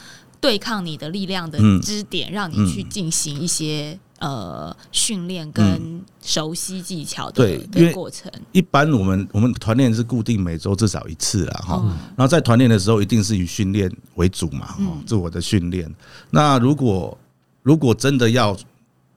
[0.45, 8.31] 对抗你的力量的嗯支点，让你去进行一些呃训练跟熟悉技巧的的过程。
[8.51, 11.81] 一般我们我们团练是固定每周至少一次啦，哈。
[11.83, 15.91] 嗯然后在团练的时候，一定是以训练为主嘛，嗯哦，自我的训练。
[16.29, 17.17] 那如果
[17.63, 18.55] 如果真的要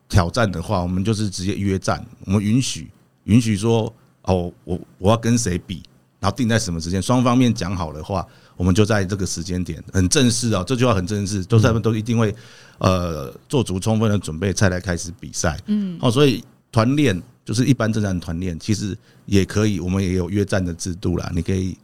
[0.08, 2.90] 挑战的话，我们就是直接约战，我们允许
[3.24, 5.82] 允许说，哦，我我要跟谁比，
[6.20, 8.26] 然后定在什么时间，双方面讲好的话，
[8.56, 12.34] 我们就在这个时间点很正式啊，这句话很正式，都他们都一定会
[12.78, 15.56] 呃做足充分的准备，才来开始比赛。
[15.66, 21.30] 嗯哦，所以团练就是一般正常团练，其实也可以，我们也有约战的制度啦。
[21.34, 21.76] 你可以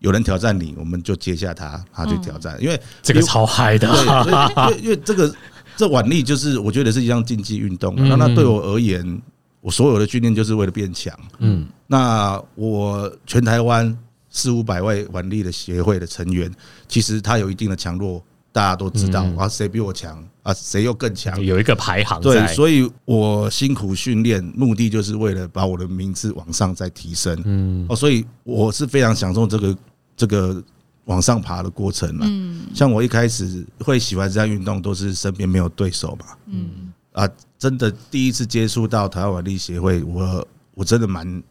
[0.00, 5.32] 有人挑战你，我们就接下他，他去挑战，因为这个超嗨的，对，因为因为这个
[5.76, 9.22] 这腕力就是我觉得是一项竞技运动那那对我而言，
[9.66, 11.12] 我所有的训练就是为了变强。
[11.38, 13.98] 嗯，那我全台湾
[14.30, 16.48] 四五百位腕力的协会的成员，
[16.86, 21.44] 其实他有一定的强弱，大家都知道嗯啊，谁比我强啊，谁又更强。
[21.44, 27.36] 有一个排行对，所以我辛苦训练，目的就是为了把我的名次往上再提升。
[27.44, 29.76] 嗯哦，所以我是非常享受这个
[30.16, 30.62] 这个
[31.06, 32.24] 往上爬的过程了。
[32.28, 36.26] 嗯像我一开始会喜欢这项运动，都是身边没有对手嘛。
[36.46, 41.42] 嗯啊，真的第一次接触到台湾腕力协会，我我真的蛮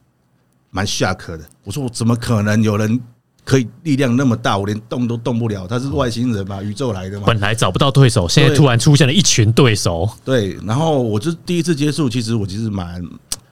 [0.69, 1.41] 蛮 shock 的。
[1.63, 2.99] 我说我怎么可能有人
[3.43, 5.67] 可以力量那么大，我连动都动不了？
[5.67, 7.25] 他是外星人嘛，宇宙来的嘛？
[7.25, 13.03] 本来找不到对手，现在突然出现了一群对手，对，然后我就第一次接触，其实我其实蛮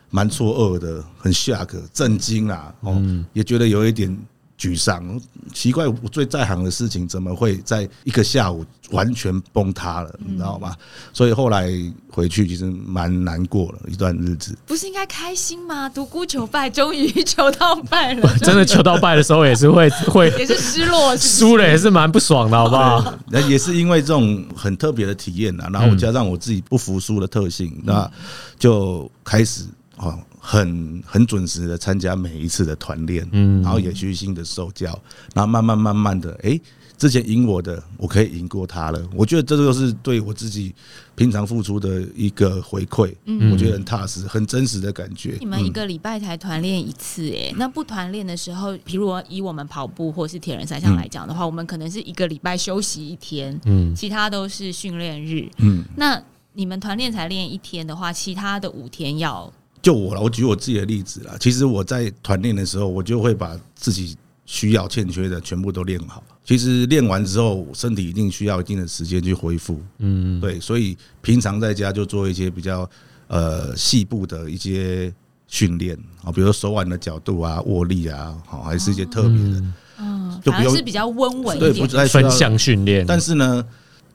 [0.10, 3.02] 蛮错愕的，很 shock，震惊啦，哦，
[3.34, 4.16] 也觉得有一点
[4.64, 5.20] 沮丧。
[5.54, 10.16] 奇怪，我最在行的事情怎么会在一个下午完全崩塌了？
[10.26, 10.74] 你知道吗？
[11.12, 11.70] 所以后来
[12.10, 14.58] 回去其实蛮难过了一段日子。
[14.66, 15.90] 不是应该开心吗？
[15.90, 23.14] 独孤求败，终于求到败了， 真的求到败的时候也是会会也是失落，是是输了，也是蛮不爽的，好不好？
[23.30, 28.10] 那也是因为这种很特别的体验啊，然后加上我自己不服输的特性，那
[28.58, 29.66] 就开始
[29.98, 34.88] 哦，很很准时的参加每一次的团练，嗯，然后也虚心的受教，
[35.34, 36.60] 然后慢慢慢慢的，哎，
[36.98, 39.02] 之前赢我的，我可以赢过他了。
[39.16, 40.76] 我觉得这就是对我自己
[41.16, 45.38] 平常付出的一个回馈，嗯我觉得很踏实、很真实的感觉。
[45.40, 55.50] 你们一个礼拜才团练一次，哎，那不团练的时候，比如以我们跑步或是铁人三项来讲的话，我们可能是一个礼拜休息一天，嗯，其他都是训练日。
[55.60, 59.52] 嗯，那你们团练才练一天的话，其他的五天要
[59.84, 61.36] 就我了，我举我自己的例子啦。
[61.40, 64.16] 其实我在团练的时候，我就会把自己
[64.46, 66.24] 需要欠缺的全部都练好。
[66.46, 69.82] 其实练完之后，身体一定需要一定的时间去恢复。
[70.00, 72.90] 嗯，对，所以平常在家就做一些比较
[73.28, 75.14] 呃细部的一些
[75.48, 79.64] 训练啊，比如说手腕的角度啊、握力啊，好，还是一些特别的，
[80.00, 81.82] 嗯，就不用是比较温文对，一。
[81.82, 83.66] 不太需要分项训练，但是呢，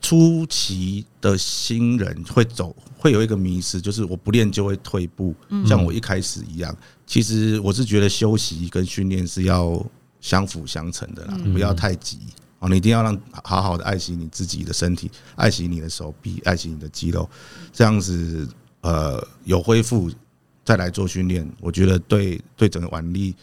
[0.00, 5.34] 初期的新人会走，会有一个迷失，就是我不练就会退步，
[5.66, 6.74] 像我一开始一样。
[7.06, 9.84] 其实我是觉得休息跟训练是要
[10.20, 12.18] 相辅相成的啦，不要太急
[12.58, 12.68] 哦。
[12.68, 17.28] 你一定要让好好的爱惜你自己的身体，爱惜你的手臂，爱惜你的肌肉，
[17.72, 18.48] 这样子
[18.82, 20.10] 呃有恢复
[20.64, 23.34] 再来做训练，我觉得对对整个腕力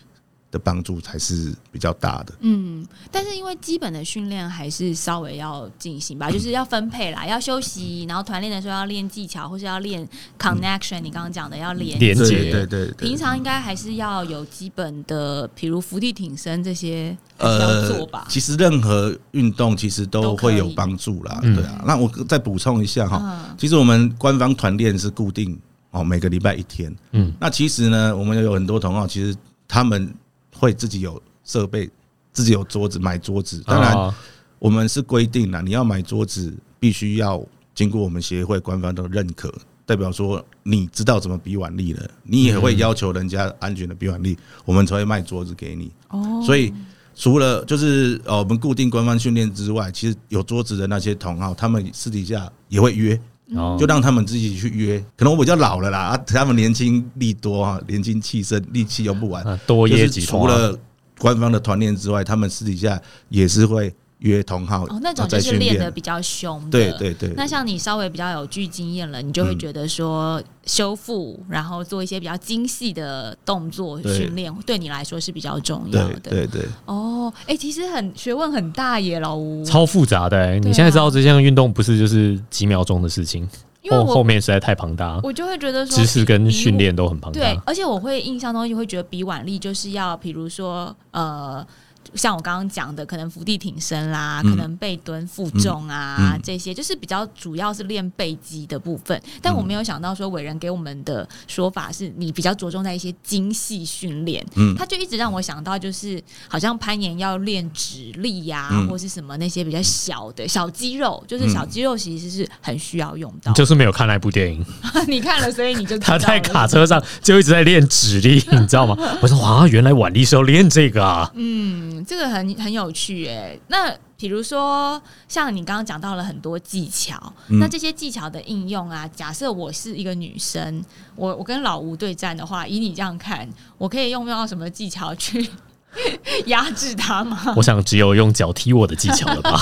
[0.56, 2.34] 的帮助才是比较大的。
[2.40, 10.08] 嗯，但是因为基本的训练还是稍微要进行吧，就是要分配啦，要休息，然后团练的时候要练技巧，或是要练
[10.40, 11.02] connection。
[11.02, 18.20] 你刚刚讲的要连对连接对对对，平常应该还是要有基本的，比如伏地挺身这些呃要做吧。
[18.20, 21.84] 呃其实任何运动其实都会有帮助啦，嗯对啊。
[21.86, 25.60] 那我再补充一下哈，嗯其实我们官方团练是固定
[25.92, 26.96] 哦，每个礼拜一天。
[27.12, 29.36] 嗯，那其实呢，我们有很多同好，其实
[29.68, 30.14] 他们
[30.58, 31.90] 会自己有设备，
[32.32, 33.62] 自己有桌子，买桌子。
[33.66, 34.14] 当然，哦
[34.58, 39.54] 我们是规定了，你要买桌子，必须要经过我们协会官方的认可，
[39.86, 45.92] 代表说你知道怎么比腕力了，你也会要求人家安全的比腕力，我们才会卖桌子给你。
[46.10, 46.74] 哦，所以
[47.14, 53.20] 除了就是呃我们固定官方训练之外，其实有桌子的那些同好，他们私底下也会约，
[53.54, 53.78] 哦。
[53.80, 54.98] 就让他们自己去约。
[55.16, 60.42] 可能我比较老了啦，啊，他们年轻力多啊，年轻气盛，力气用不完，啊多就是业几团。
[60.42, 60.78] 除了
[61.18, 63.94] 官方的团练之外，他们私底下也是会
[64.26, 65.74] 约同好哦，那种就是练。
[65.74, 66.72] 练的比较凶的。
[66.72, 76.20] 对对对，那像你稍微比较有具经验了，你就会嗯觉得说修复，然后做一些比较精细的动作训练，对你来说是比较重要的。
[76.20, 79.64] 对对对，哦，哎、其实很学问很大耶，老吴。
[79.64, 80.58] 超复杂的、欸。
[80.58, 87.64] 啊你现在知道这项运动不是就是几秒钟的事情，后因为我后面实在太庞大，我就会觉得说知识跟训练都很庞大对大，。
[87.66, 91.66] 而且我会印象中就会觉得比腕力就是要，比如说呃。
[92.16, 94.56] 像我刚刚讲的，可能伏地挺身啦，嗯。
[94.56, 99.22] 可能背蹲、负重啊、这些，就是比较主要是练背肌的部分。
[99.42, 104.74] 但我没有想到说，伟人给我们的说法是你比较着重在一些精细训练，嗯。
[104.78, 108.88] 他就一直让我想到，就是好像攀岩要练指力呀、嗯。
[108.88, 113.52] 或是什么那些比较小的小肌肉，就是小肌肉其实是很需要用到。
[113.54, 114.66] 就是没有看那部电影，
[115.08, 118.96] 你看了，所以你就他在卡车上就一直在练指力，你知道吗？
[119.22, 121.32] 我说哇，原来腕力是要练这个啊！
[121.36, 123.60] 嗯，这个很很有趣诶。
[123.68, 130.84] 那比如说，像你刚刚讲到了很多技巧，嗯那这些技巧的应用啊，假设我是一个女生，
[131.16, 135.50] 我我跟老吴对战的话，以你这样看，我可以用到什么技巧去
[136.48, 137.42] 压制他吗？
[137.58, 139.60] 我想只有用脚踢我的技巧了吧？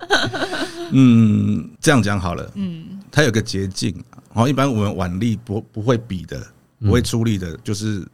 [0.92, 4.02] 嗯，这样讲好了，嗯，它有个捷径。
[4.32, 6.40] 好，一般我们腕力不不会比的，
[6.80, 8.06] 不会出力的，就是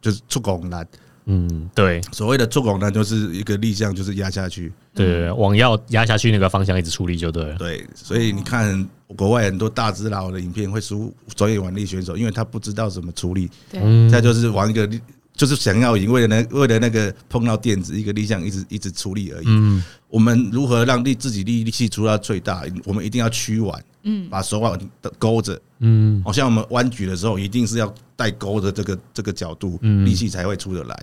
[0.00, 0.86] 就是出拱篮。
[1.26, 4.72] 嗯，对所谓的做拱呢就是一个力量，就是压下去。
[4.94, 7.56] 对往要压下去那个方向一直出力就对了。
[7.56, 15.00] 对，所以你看国外很多大只佬的影片会输专业腕力选手，因为他不知道怎么出力，对，嗯，他就是玩一个力，
[15.34, 19.46] 就是想要赢，为了那为了那个碰到垫子一个力量一直一直出力而已。
[19.48, 22.64] 嗯，我们如何让力自己力力气出到最大？
[22.84, 31.02] 我们一定要屈腕，嗯把手腕的勾着，嗯，好像我们弯举的时候，一定是要带勾的这个这个角度，嗯力气才会出得来。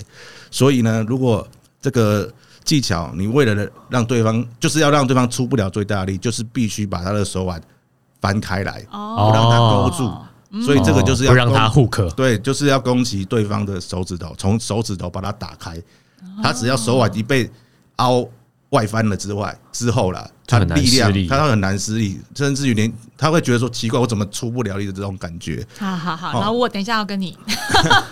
[0.50, 1.48] 所以呢，如果
[1.80, 2.32] 这个
[2.64, 7.62] 技巧你为了让对方，就是要让对方出不了最大力，就是必须把他的手腕
[8.20, 10.12] 翻开来，哦不让他勾住。
[10.66, 15.82] 所以这个就是要不让他攻 hook，对，就是要攻击对方的手指头，从手指头把它打开。
[16.44, 17.50] 他只要手腕一被
[17.96, 18.28] 凹
[18.72, 25.66] 外翻了之外之后啦，他就很力量他会很难施力，甚至于连他会觉得说奇怪，我怎么出不了力的这种感觉。
[25.78, 27.38] 好好好，哦然后我等一下要跟你，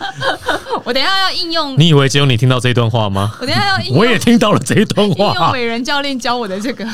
[0.86, 3.36] 我等一下要应用，你以为只有你听到这段话吗？
[3.42, 5.52] 我等一下要应用，我也听到了这一段应用话。
[5.52, 6.86] 伟人教练教我的这个，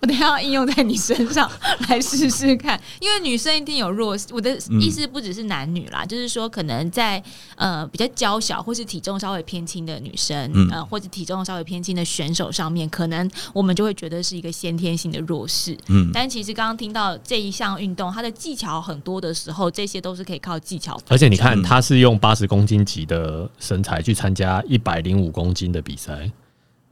[0.00, 1.50] 我等一下要应用在你身上
[1.88, 2.80] 来试试看。
[3.00, 7.22] 因为女生一定有弱势，我的意思不只是男女啦，就是说可能在
[7.56, 15.76] 呃比较娇小或是体重稍微偏轻的女生，嗯呃或者体重稍微偏轻的选手上面，可能我们就会觉得是一个先天性的弱势。
[15.88, 20.98] 嗯，但其实刚刚听到这一项运动，它的技巧很多的时候，这些都是可以靠技巧。
[21.08, 26.30] 而且你看，嗯他是用八十公斤级的身材去参加一百零五公斤的比赛，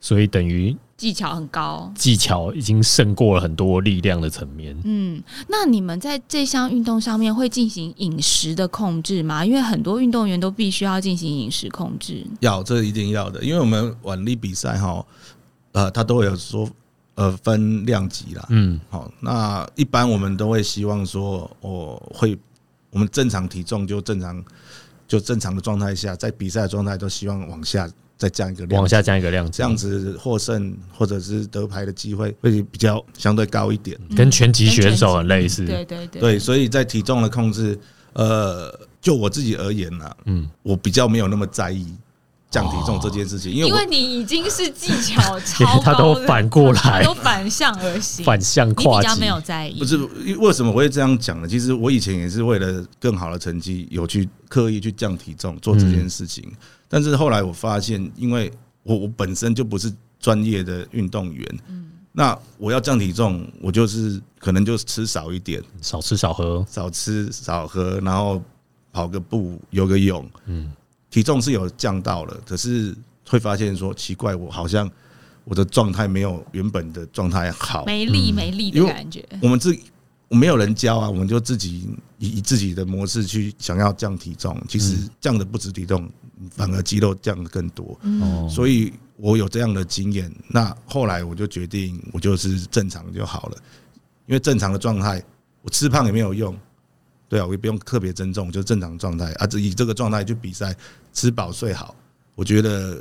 [0.01, 1.91] 所以等于技巧很高。
[1.95, 4.77] 技巧已经胜过了很多力量的层面。
[4.85, 9.45] 嗯，那你们在这项运动上面会进行饮食的控制吗？
[9.45, 12.27] 因为很多运动员都必须要进行饮食控制。
[12.41, 15.05] 要这一定要的，因为我们腕力比赛哈，
[15.73, 16.69] 呃，他都会有说
[17.21, 18.47] 呃分量级啦。
[18.49, 22.37] 嗯，好，那一般我们都会希望说，我会
[22.89, 24.43] 我们正常体重就正常
[25.07, 33.99] 就正常的状态下，在比赛的状态都希望往下再降一个量往下降一个量级，这样子获胜或者是得牌的机会会比较相对高一点。
[34.17, 35.67] 跟拳击选手很类似。
[35.67, 37.79] 对对对，对，所以在体重的控制，
[38.15, 41.87] 呃，就我自己而言呢，嗯，我比较没有那么在意
[42.51, 51.47] 降体重这件事情，因为因为你已经是技巧超 他都反过来都反向而行，反向你跨级比较没，有在意，不是因为为什么我会这样讲呢？
[51.47, 56.53] 其实我以前也是为了更好的成绩，有去刻意去降体重做这件事情。
[56.89, 58.51] 但是后来我发现，因为
[58.83, 61.59] 我我本身就不是专业的运动员，
[62.11, 66.67] 那我要降体重，我就是可能就吃少一点，少吃少喝。
[66.69, 68.43] 少吃少喝，然后
[68.93, 70.73] 跑个步、游个泳，嗯，
[71.11, 72.97] 体重是有降到了，可是
[73.27, 74.89] 会发现说奇怪，我好像
[75.45, 77.85] 我的状态没有原本的状态好。
[77.85, 79.27] 没力没力的感觉。
[79.43, 79.77] 我们自
[80.29, 86.09] 没有人教啊，我们就自己以以自己的模式去想要降体重，其实降的不止体重，
[86.51, 87.99] 反而肌肉降的更多。
[88.49, 90.33] 所以我有这样的经验。
[90.47, 93.57] 那后来我就决定，我就是正常就好了，
[94.27, 95.21] 因为正常的状态，
[95.63, 96.57] 我吃胖也没有用。
[97.31, 100.75] 对啊，我也不用特别增重，就正常状态啊，以这个状态去比赛，
[101.13, 101.95] 吃饱睡好，
[102.35, 103.01] 我觉得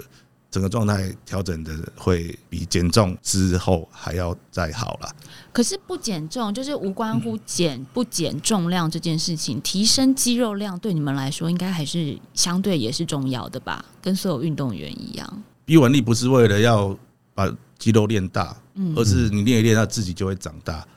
[0.51, 5.11] 整个状态调整的会比减重之后还要再好啦。
[5.51, 13.83] 可是不减重，就是无关乎减不减重量这件事情，提升肌肉量对你们来说，应该还是相对也是重要的吧？
[13.99, 15.43] 跟所有运动员一样。
[15.65, 16.95] 逼纹力不是为了要
[17.33, 20.87] 把肌肉练大，嗯而是你练一练，它自己就会长大。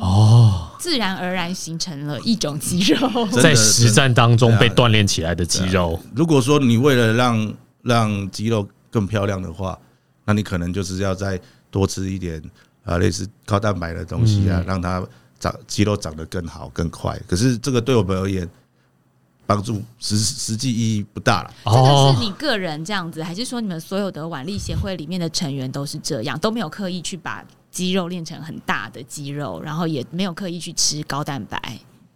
[0.00, 3.26] 哦，自然而然形成了一种肌肉。
[3.28, 9.78] 在实战当中被锻炼起来的肌肉，如果说你为了让让肌肉更漂亮的话，
[10.24, 11.38] 那你可能就是要再
[11.70, 12.42] 多吃一点
[12.84, 15.06] 啊，类似高蛋白的东西啊，嗯让它
[15.38, 17.20] 长肌肉长得更好更快。
[17.28, 18.48] 可是这个对我们而言，
[19.46, 21.52] 帮助实实际意义不大了。
[21.64, 31.60] 这个哦是，你个人这样子，还是说你们所有的腕力协会里面的成员都是这样，都没有刻意去把肌肉练成很大的肌肉，然后也没有刻意去吃高蛋白？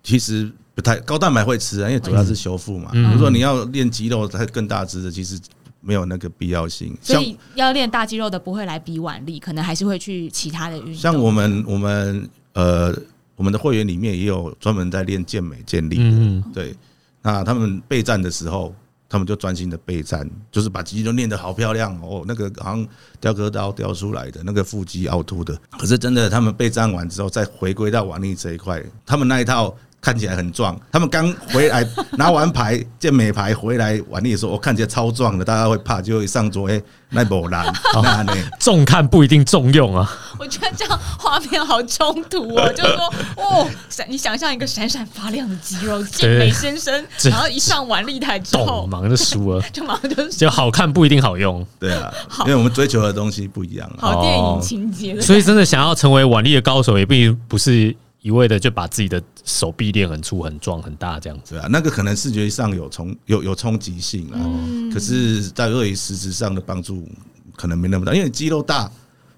[0.05, 2.91] 其实不太高蛋白会吃啊，因为主要是修复嘛。
[2.95, 5.39] 嗯如果你要练肌肉它更大只的，其实
[5.81, 6.97] 没有那个必要性。
[7.03, 10.95] 像所以要练大肌肉的不会来比腕力，可能还是会去其他的运动。
[10.95, 12.95] 像我们我们呃
[13.35, 16.75] 我们的会员里面也有专门在练健美健力的，嗯，对，
[17.23, 18.75] 那他们备战的时候，
[19.09, 22.87] 他们就专心的备战，就是把肌肉练得好漂亮哦，那个好像
[23.21, 25.59] 雕刻刀雕出来的那个腹肌凹凸的。
[25.79, 29.77] 可是真的，他们备战完之后，再回归到王力这一块，他们那一套。
[30.01, 36.81] 看起来很壮，他们刚回来 拿完牌健美牌回来腕力的时候，我看起来超壮的，大家会怕，就一上桌哎，
[37.11, 38.35] 那不难，那呢？
[38.61, 40.09] 重看不一定重用啊。
[40.39, 51.67] 我觉得这样画面好冲突哦，就是说，哦，闪 你想象一个闪闪发亮的肌肉，健美先生，然后一上腕力台之懂，后，马上就输了，就马上就是就好看不一定好用。
[51.81, 53.99] 对啊，因为我们追求的东西不一样啊。
[53.99, 55.21] 好电影情节的。
[55.21, 61.57] 所以真的想要成为腕力的高手，也并不是一味的就把自己的手臂练很粗、很壮、很大这样子。
[61.57, 67.09] 啊，那个可能视觉上有冲有有冲击性啊，嗯可是在对于实质上的帮助
[67.57, 68.91] 可能没那么大，因为肌肉大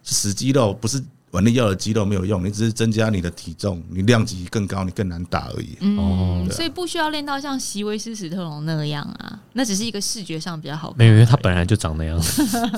[0.03, 1.03] 是死肌肉，不是
[1.33, 5.77] 玩力要的肌肉没有用，你只是增加你的体重，你量级更高，你更难打而已。
[5.81, 10.99] 嗯，啊所以不需要练到像席维斯·史特龙那样啊，那只是一个视觉上比较好看。
[10.99, 12.21] 没有，因为他本来就长那样。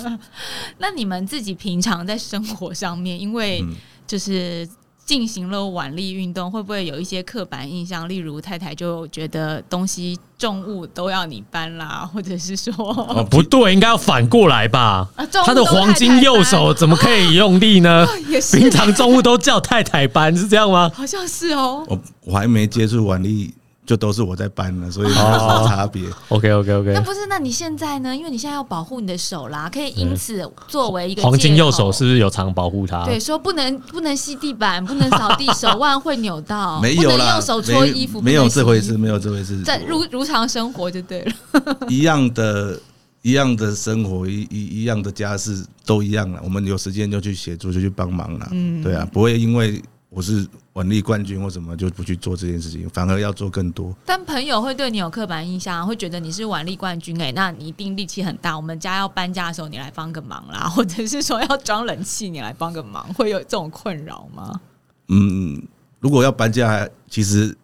[0.79, 3.75] 那你们自己平常在生活上面，因为嗯
[4.07, 4.69] 就是
[5.05, 8.09] 进行了腕力运动，会不会有一些刻板印象？
[8.09, 15.09] 例如太太就觉得东西重物都要你搬啦， 或者是说、哦，不对，应该要反过来吧？
[15.45, 18.07] 他的黄金右手怎么可以用力呢？
[18.53, 20.91] 平常重物都叫太太搬，是这样吗？
[20.95, 21.85] 好像是哦。
[21.89, 23.53] 我我还没接触腕力，
[23.85, 26.09] 就都是我在搬了，所以没有什么差别。
[26.29, 27.27] OK OK OK，那不是？
[27.29, 28.15] 那你现在呢？
[28.15, 33.05] 因为你现在要保护你的手啦，可以因此作为一个黄金右手是不是有常保护它？
[33.05, 39.61] 对，说不能不能吸地板，不能扫地， 手腕会扭到，没有啦不能用，手搓衣服，没有这回事，没有这回事。
[39.63, 41.33] 在如如常生活就对了。
[41.89, 42.79] 一样的，
[43.23, 46.41] 一样的生活，一一一样的家事都一样了。
[46.45, 48.49] 我们有时间就去协助，就去帮忙了。
[48.53, 49.83] 嗯对啊，不会因为
[50.15, 53.97] 我是文力冠军或什么就不去做这件事情，反而要做更多。
[54.05, 58.55] 但朋友会对你有刻板印象，会觉得你是腕力冠军哎、那你一定力气很大。
[58.55, 64.61] 我们家要搬家的时候，你来帮个忙啦， 或者是说要装冷气，你来帮个忙，会有这种困扰吗？
[65.09, 65.67] 嗯，
[65.99, 67.57] 如果要搬家，其实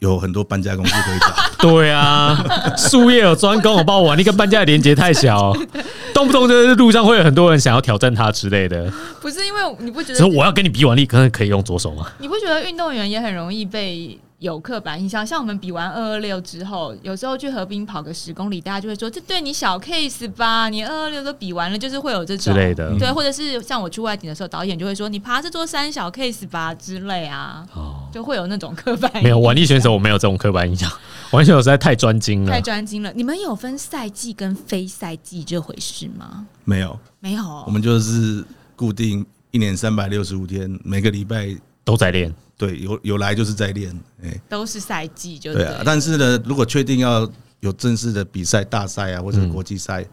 [0.00, 1.34] 有很多搬家公司可以找。
[1.58, 2.36] 对啊，
[2.76, 5.52] 术业有专攻，我帮我玩，你跟搬家的连接太小，
[6.14, 8.90] 动不动就是路上会有很多人想要挑战他之类的。
[9.20, 10.14] 不是因为你不觉得？
[10.14, 12.06] 只是我要跟你比腕力，可能可以用左手吗？
[12.18, 15.26] 你不觉得运动员也很容易被有刻板印象？
[15.26, 29.22] 像我们比完二二六之后，有时候去河滨跑个十公里，大家就会说这对你小 case 吧，你二二六都比完了，就是会有这种之类的对，或者是像我去外景的时候，导演就会说你爬这座山小 case 吧之类啊，哦，就会有那种刻板印象。
[29.24, 30.88] 没有玩力选手，我没有这种刻板印象，
[31.32, 32.60] 完全我实在太专精了太。
[32.60, 33.12] 专精了。
[33.14, 36.46] 你们有分赛季跟非赛季这回事吗？
[36.64, 38.44] 没有，没有，我们就是
[38.76, 41.48] 固定一年三百六十五天，每个礼拜
[41.82, 43.98] 都在练，对有有来就是在练。
[44.22, 45.80] 哎、都是赛季就对啊。
[45.82, 47.26] 但是呢，如果确定要
[47.60, 50.04] 有正式的比赛、大赛啊，或者是国际赛，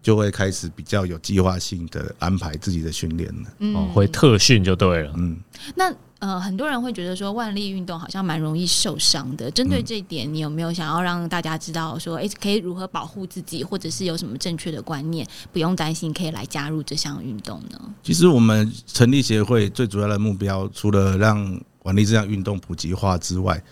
[0.00, 3.50] 就会开始比较有计划性的安排自己的训练了。
[3.58, 5.12] 嗯哦，会特训就对了。
[5.16, 5.36] 嗯，
[5.74, 9.50] 那呃，很多人会觉得说万力运动好像蛮容易受伤的。
[9.50, 17.78] 针对这一点，你有没有想要让大家知道说，诶，可以如何保护自己，或者是有什么正确的观念，不用担心，可以来加入这项运动呢？
[18.02, 23.62] 其实我们成立协会最主要的目标，除了让腕力这项运动普及化之外，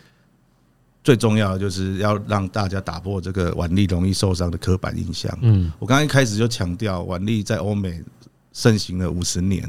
[1.03, 5.37] 最重要的就是要让大家打破这个腕力容易受伤的刻板印象。
[5.43, 8.03] 嗯，我刚刚一开始就强调，腕力在欧美
[8.53, 9.65] 盛行了五十年，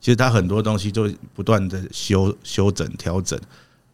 [0.00, 3.38] 其实它很多东西就不断的修修整调整，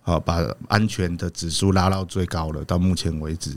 [0.02, 2.62] 好把安全的指数拉到最高了。
[2.64, 3.56] 到目前为止，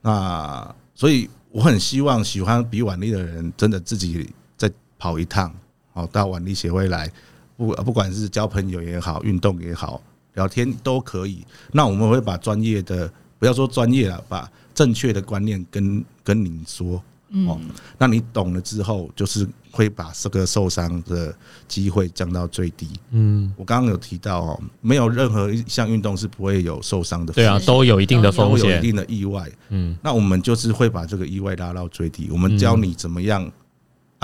[0.00, 5.52] 那所以我很希望喜欢比腕力的人，真的自己再跑一趟，
[5.92, 7.10] 好到腕力协会来，
[7.56, 10.00] 不不管是交朋友也好，运动也好，
[10.34, 11.44] 聊天都可以。
[11.72, 17.02] 那我们会把专业的，不要说专业了，把正确的观念跟跟您说。
[17.48, 17.58] 哦，
[17.98, 21.34] 那你懂了之后，就是会把这个受伤的
[21.66, 22.88] 机会降到最低。
[23.10, 28.66] 嗯，我刚刚有提到哦，没有任何一项运动是不会有受伤的，对啊，都有一定的都风险。
[28.66, 29.50] 会有一定的意外。
[29.70, 33.50] 嗯，那我们就是会把这个意外拉到最低，我们教你怎么样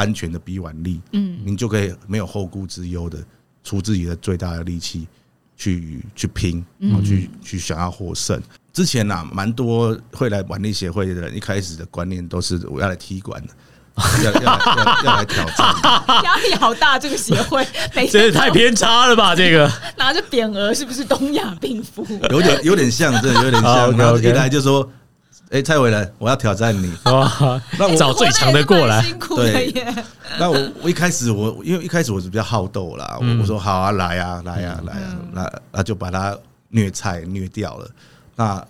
[0.01, 3.19] 安全的逼完力，嗯，您就可以没有后顾之忧的
[3.63, 5.07] 出自己的最大的力气
[5.59, 8.41] 去去拼，然后去去想要获胜。
[8.73, 13.53] 之前呐、蛮多会来腕力协会的人，一开始的观念都是我要来踢馆的，
[14.25, 15.67] 要要要要来挑战。
[16.25, 19.35] 压力好大，这个协会 每这也太偏差了吧？
[19.37, 22.07] 这个 拿着匾额，是不是东亚病夫？
[22.31, 23.95] 有点有点像，真的有点像。
[23.99, 24.89] 然后一来就说
[25.51, 26.95] ：“哎，蔡伟人，我要挑战你。
[27.11, 30.05] 哇，那我找最强的过来活得也是蛮辛苦的耶。
[30.39, 36.39] 那我我一开始我因为一开始我是比较好斗啦，我嗯我说好啊，来啊，来啊，来啊，那那就把他
[36.69, 37.91] 虐菜虐掉了。
[38.37, 38.65] 那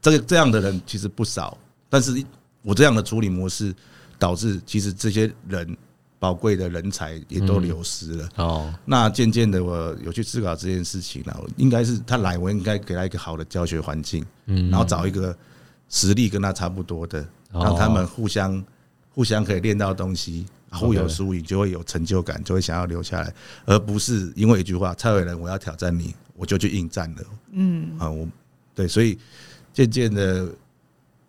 [0.00, 1.56] 这个这样的人其实不少，
[1.90, 2.24] 但是
[2.62, 3.74] 我这样的处理模式
[4.18, 5.76] 导致其实这些人
[6.18, 8.28] 宝贵的人才也都流失了。
[8.36, 11.38] 哦，那渐渐的，我有去思考这件事情了。
[11.58, 15.36] 应该是他来，我应该给他一个好的教学环境，嗯然后找一个
[15.94, 17.20] 实力跟他差不多的，
[17.52, 17.62] 哦。
[17.62, 18.64] 让他们互相
[19.14, 23.32] 互相可以练到东西，互有输赢，就会有成就感，就会想要留下来，
[23.64, 27.22] 而不是因为一句话“蔡伟仁，我要挑战你”，我就去应战了。
[27.52, 28.26] 嗯，啊，我
[28.74, 29.16] 对，所以
[29.72, 30.48] 渐渐的，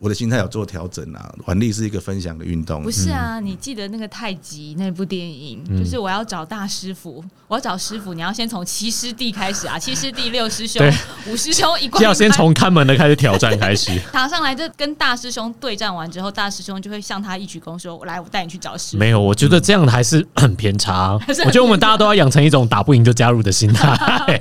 [0.05, 1.33] 我的心态有做调整啊。
[1.47, 10.87] 腕力是一个分享的运动不，是啊，你记得那个太极那部电影，嗯就是我要找大师傅，我要找师傅，你要先从七师弟开始啊， 七师弟、六师兄、
[11.27, 13.99] 五师兄一贯 要先从看门的开始挑战开始。
[14.13, 21.19] 打上来，就跟大师兄对战完之后，大师兄就会向他一鞠躬说：“来，我带你去找师傅。”没有，我觉得这样还是很偏差。
[21.27, 24.39] 我觉得我们大家都要养成一种打不赢就加入的心态，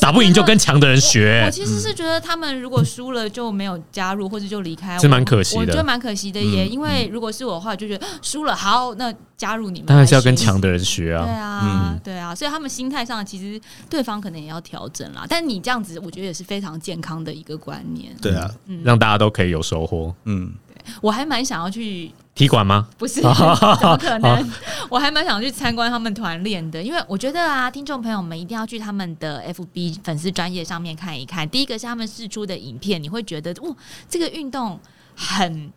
[0.00, 1.64] 打不赢就跟强的人学我学。
[1.64, 6.64] 其实是觉得他们如果输了就没有加入，或者就离开，是蛮可惜的我觉得蛮可惜的耶。
[6.64, 10.58] 嗯因为如果是我的话，就觉得输了好，那加入你们，当然是要跟强。
[10.60, 11.48] 的人学啊对啊。
[11.48, 15.26] 啊，嗯对啊，所以他们心态上其实对方可能也要调整啦。
[15.28, 18.14] 但你这样子，我觉得也是非常健康的一个观念。
[18.20, 18.48] 对啊，
[18.84, 20.14] 让大家都可以有收获。
[20.24, 20.52] 嗯，
[21.00, 22.88] 我还蛮想要去踢馆吗？
[22.96, 24.50] 不是， 怎么可能？
[24.88, 31.48] 我还蛮想去参观他们团练的，因为我觉得啊，听众朋友们一定要去他们的 FB 粉丝专业上面看一看。
[31.48, 33.76] 第一个是他们试出的影片，你会觉得哦，
[34.08, 34.80] 这个运动
[35.14, 35.72] 很。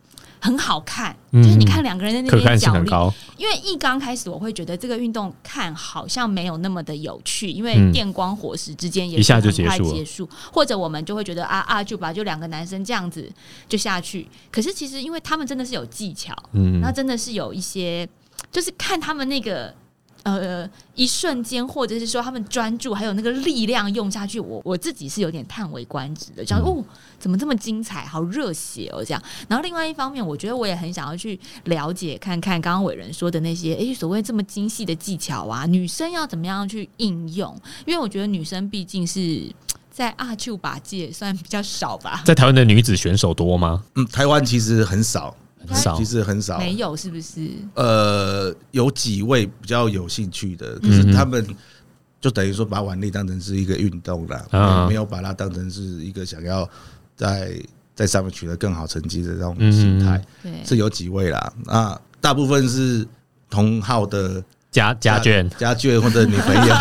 [0.45, 3.11] 很好看，嗯就是你看两个人在那可看边角力，性很高。
[3.37, 7.91] 因为一刚开始我会觉得这个运动看好像没有那么的有趣，因为嗯。
[7.95, 9.93] 电光火石之间也一下就结束了。
[9.93, 13.31] 结束，或者我们就会觉得啊啊就把就两个男生这样子
[13.69, 16.81] 就下去，可是其实因为他们真的是有技巧，嗯。
[16.81, 18.05] 那，真的是有一些，
[18.51, 19.73] 就是看他们那个
[20.25, 26.83] 呃一瞬间，或者是说他们专注，还有那个力量用下去，我我自己是有点叹为观止的，讲、嗯哦
[27.17, 29.23] 怎么这么精彩，好热血哦这样。
[29.47, 37.55] 然后另外一方面，我觉得我也很想要去了解看看刚刚伟人说的那些，诶，所谓这么精细的技巧啊，女生要怎么样去应用？
[37.85, 39.49] 因为我觉得女生毕竟是。
[39.91, 43.81] 在阿丘把界算比较少吧，在台湾的女子选手多吗？
[43.95, 45.37] 嗯，台湾其实很少，很
[45.73, 46.05] 少其。
[46.05, 47.49] 实很少，没有是不是？
[47.73, 51.45] 呃，有几位比较有兴趣的，可嗯是他们
[52.21, 56.69] 就等于说把腕力当成是一个运动啦，啊没有把它当成是一个想要
[57.15, 57.59] 在
[57.95, 61.53] 在上面取得更好成绩的这种心态，对，是有几位啦。
[61.63, 63.07] 那大部分是
[63.49, 64.43] 同号的
[64.75, 66.75] 家家眷家眷或者女朋友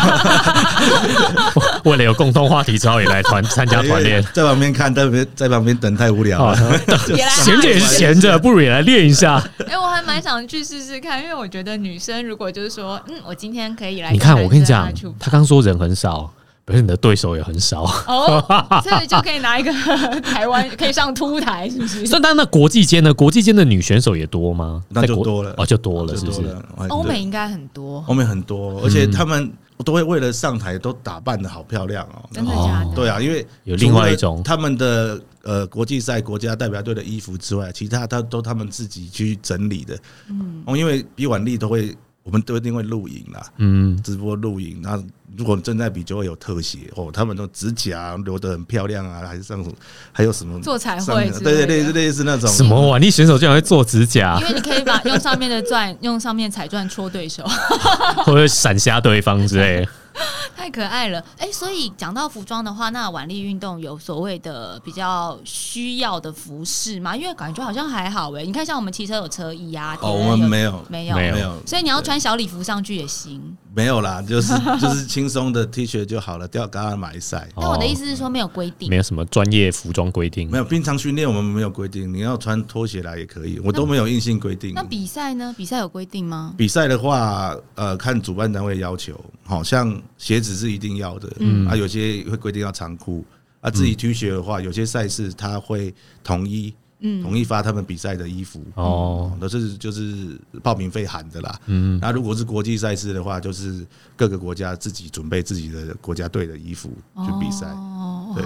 [1.89, 4.21] 为了有共同话题，只好也来团参加团练。
[4.33, 6.97] 在旁边看，在旁边在旁边等太无聊哦了。，
[7.29, 9.41] 闲着也是闲着，不如也来练一下。
[9.65, 16.29] 哎、我还蛮想去试试看，因为我觉得女生如果就是说，嗯，我今天可以来，你看，我跟你讲，他刚说人很少，
[16.65, 17.83] 表示你的对手也很少。
[18.07, 18.43] 哦，
[18.83, 19.71] 所以就可以拿一个
[20.21, 22.05] 台湾可以上凸台，是不是？
[22.07, 23.13] 所以，但那国际间呢？
[23.13, 24.83] 国际间的女选手也多吗？
[24.89, 26.41] 那就多了哦，就多了，是不是？
[26.89, 29.51] 欧美应该很多，欧美很多，而且他们
[29.83, 32.27] 都会为了上台都打扮的好漂亮哦。
[32.31, 32.95] 真的假的？
[32.95, 39.95] 对啊，因为有另外一种他们的呃国际赛国家代表队的衣服之外，其他他都他们自己去整理的。
[40.29, 41.95] 嗯，哦，因为比腕力都会，
[42.25, 44.81] 我们都一定会录影啦，嗯，直播录影。
[44.81, 44.99] 那
[45.37, 49.75] 如果正在比，就会有特写哦，他们都指甲留得很漂亮啊，还是上什么，
[50.11, 52.49] 还有什么做彩绘对对对，类似那种。
[52.49, 54.39] 什么腕力选手竟然会做指甲。
[54.41, 57.45] 因，为你可以把用上面的钻，用上面彩钻戳对手，
[58.25, 59.91] 或者闪瞎对方之类的？
[60.55, 61.23] 太可爱了。
[61.37, 67.15] 哎、所以讲到服装的话，那腕力运动有所谓的比较需要的服饰吗？
[67.15, 73.55] 因为感觉好像还好哎、你看，像我们骑车有车衣啊，哦，没有没有没有所以你要穿小礼服上去也行。
[73.73, 77.49] 没有啦，就是 就是轻松的 T 恤就好了，吊嘎马赛。
[77.57, 78.95] 那我的意思是说，没有规定没。
[78.95, 80.57] 有什么专业服装规定没。
[80.57, 84.81] 有，平常训练我们没有规定，你要穿拖鞋来也可以，我都没有硬性规定那。
[84.83, 85.53] 比赛呢？
[85.57, 86.53] 比赛有规定吗？
[86.57, 93.23] 比赛的话，呃，看主办单位要求，好像鞋子是一定要的，嗯啊，有些会规定要长裤，
[93.61, 95.93] 啊，自己 T 恤的话，有些赛事他会
[96.23, 101.59] 统一嗯，统一发他们比赛的衣服，哦，都是就是报名费含的啦。
[101.65, 103.85] 嗯，那如果是国际赛事的话，就是
[104.15, 107.67] 各个国家自己准备自己的国家队的衣服去比赛。
[107.67, 108.45] 哦，对，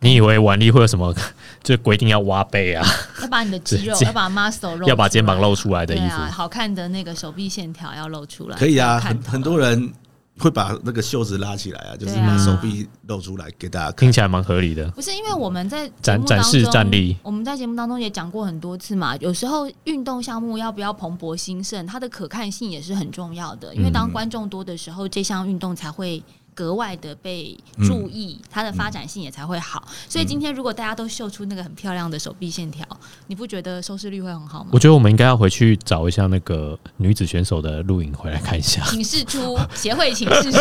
[0.00, 1.14] 你以为腕力会有什么？
[1.62, 2.84] 就规定要挖背啊，
[3.22, 6.16] 要把你的肌肉， 要把 muscle 露，要把肩膀露出来的衣服。
[6.16, 8.58] 啊，好看的那个手臂线条要露出来。
[8.58, 9.92] 可以啊，很很多人
[10.40, 14.12] 会把那个袖子拉起来啊，就是对啊把手臂露出来给大家看听。
[14.12, 14.90] 起来蛮合理的。
[14.92, 19.14] 不是因为我们在展展示中战力我们在节目当中也讲过很多次嘛。
[19.18, 23.74] 有时候运动项目要不要蓬勃兴盛，它的可看性也是很重要的。
[23.74, 26.22] 因为当观众多的时候，这项运动才会。
[26.54, 29.82] 格外的被注意，它的发展性也才会好。
[30.08, 32.84] 所以今天如果大家都秀出那个很漂亮的手臂线条，
[33.26, 34.78] 你不觉得收视率会很好吗我？
[34.78, 38.82] 觉得我们应该要回去找一下那个女子选手的录影回来看一下。
[38.86, 40.58] 请示出 协会，请示出。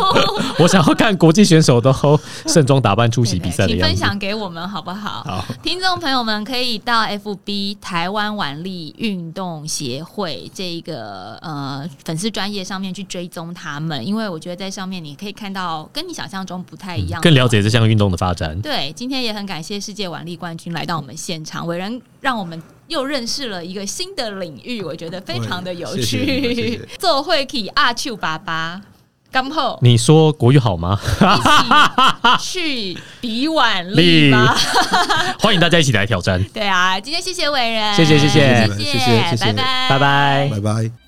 [0.62, 1.92] 我想要看国际选手都
[2.46, 3.96] 盛装打扮出席比赛的请分。
[3.96, 5.24] 享给我们好不好？
[5.24, 18.60] 好，听众朋友们可以到 FB 台湾腕力运动协会这个呃粉丝专业上面去追踪他们，因为我觉得在上面你可以看到，跟你想象中不太一样，更了解这项运动的发展。
[18.60, 26.80] 对，今天也很感谢世界腕力冠军来到我们现场，伟人让我们又认识了一个新的领域，我觉得非常的有趣。
[26.98, 28.80] 做会体阿 Q 爸爸，
[29.32, 30.98] 刚后你说国语好吗？
[32.40, 34.32] 去比腕力，
[35.40, 36.42] 欢迎大家一起来挑战。
[36.54, 41.05] 对啊，今天谢谢伟人，谢谢谢谢谢谢谢谢，拜拜拜拜拜拜。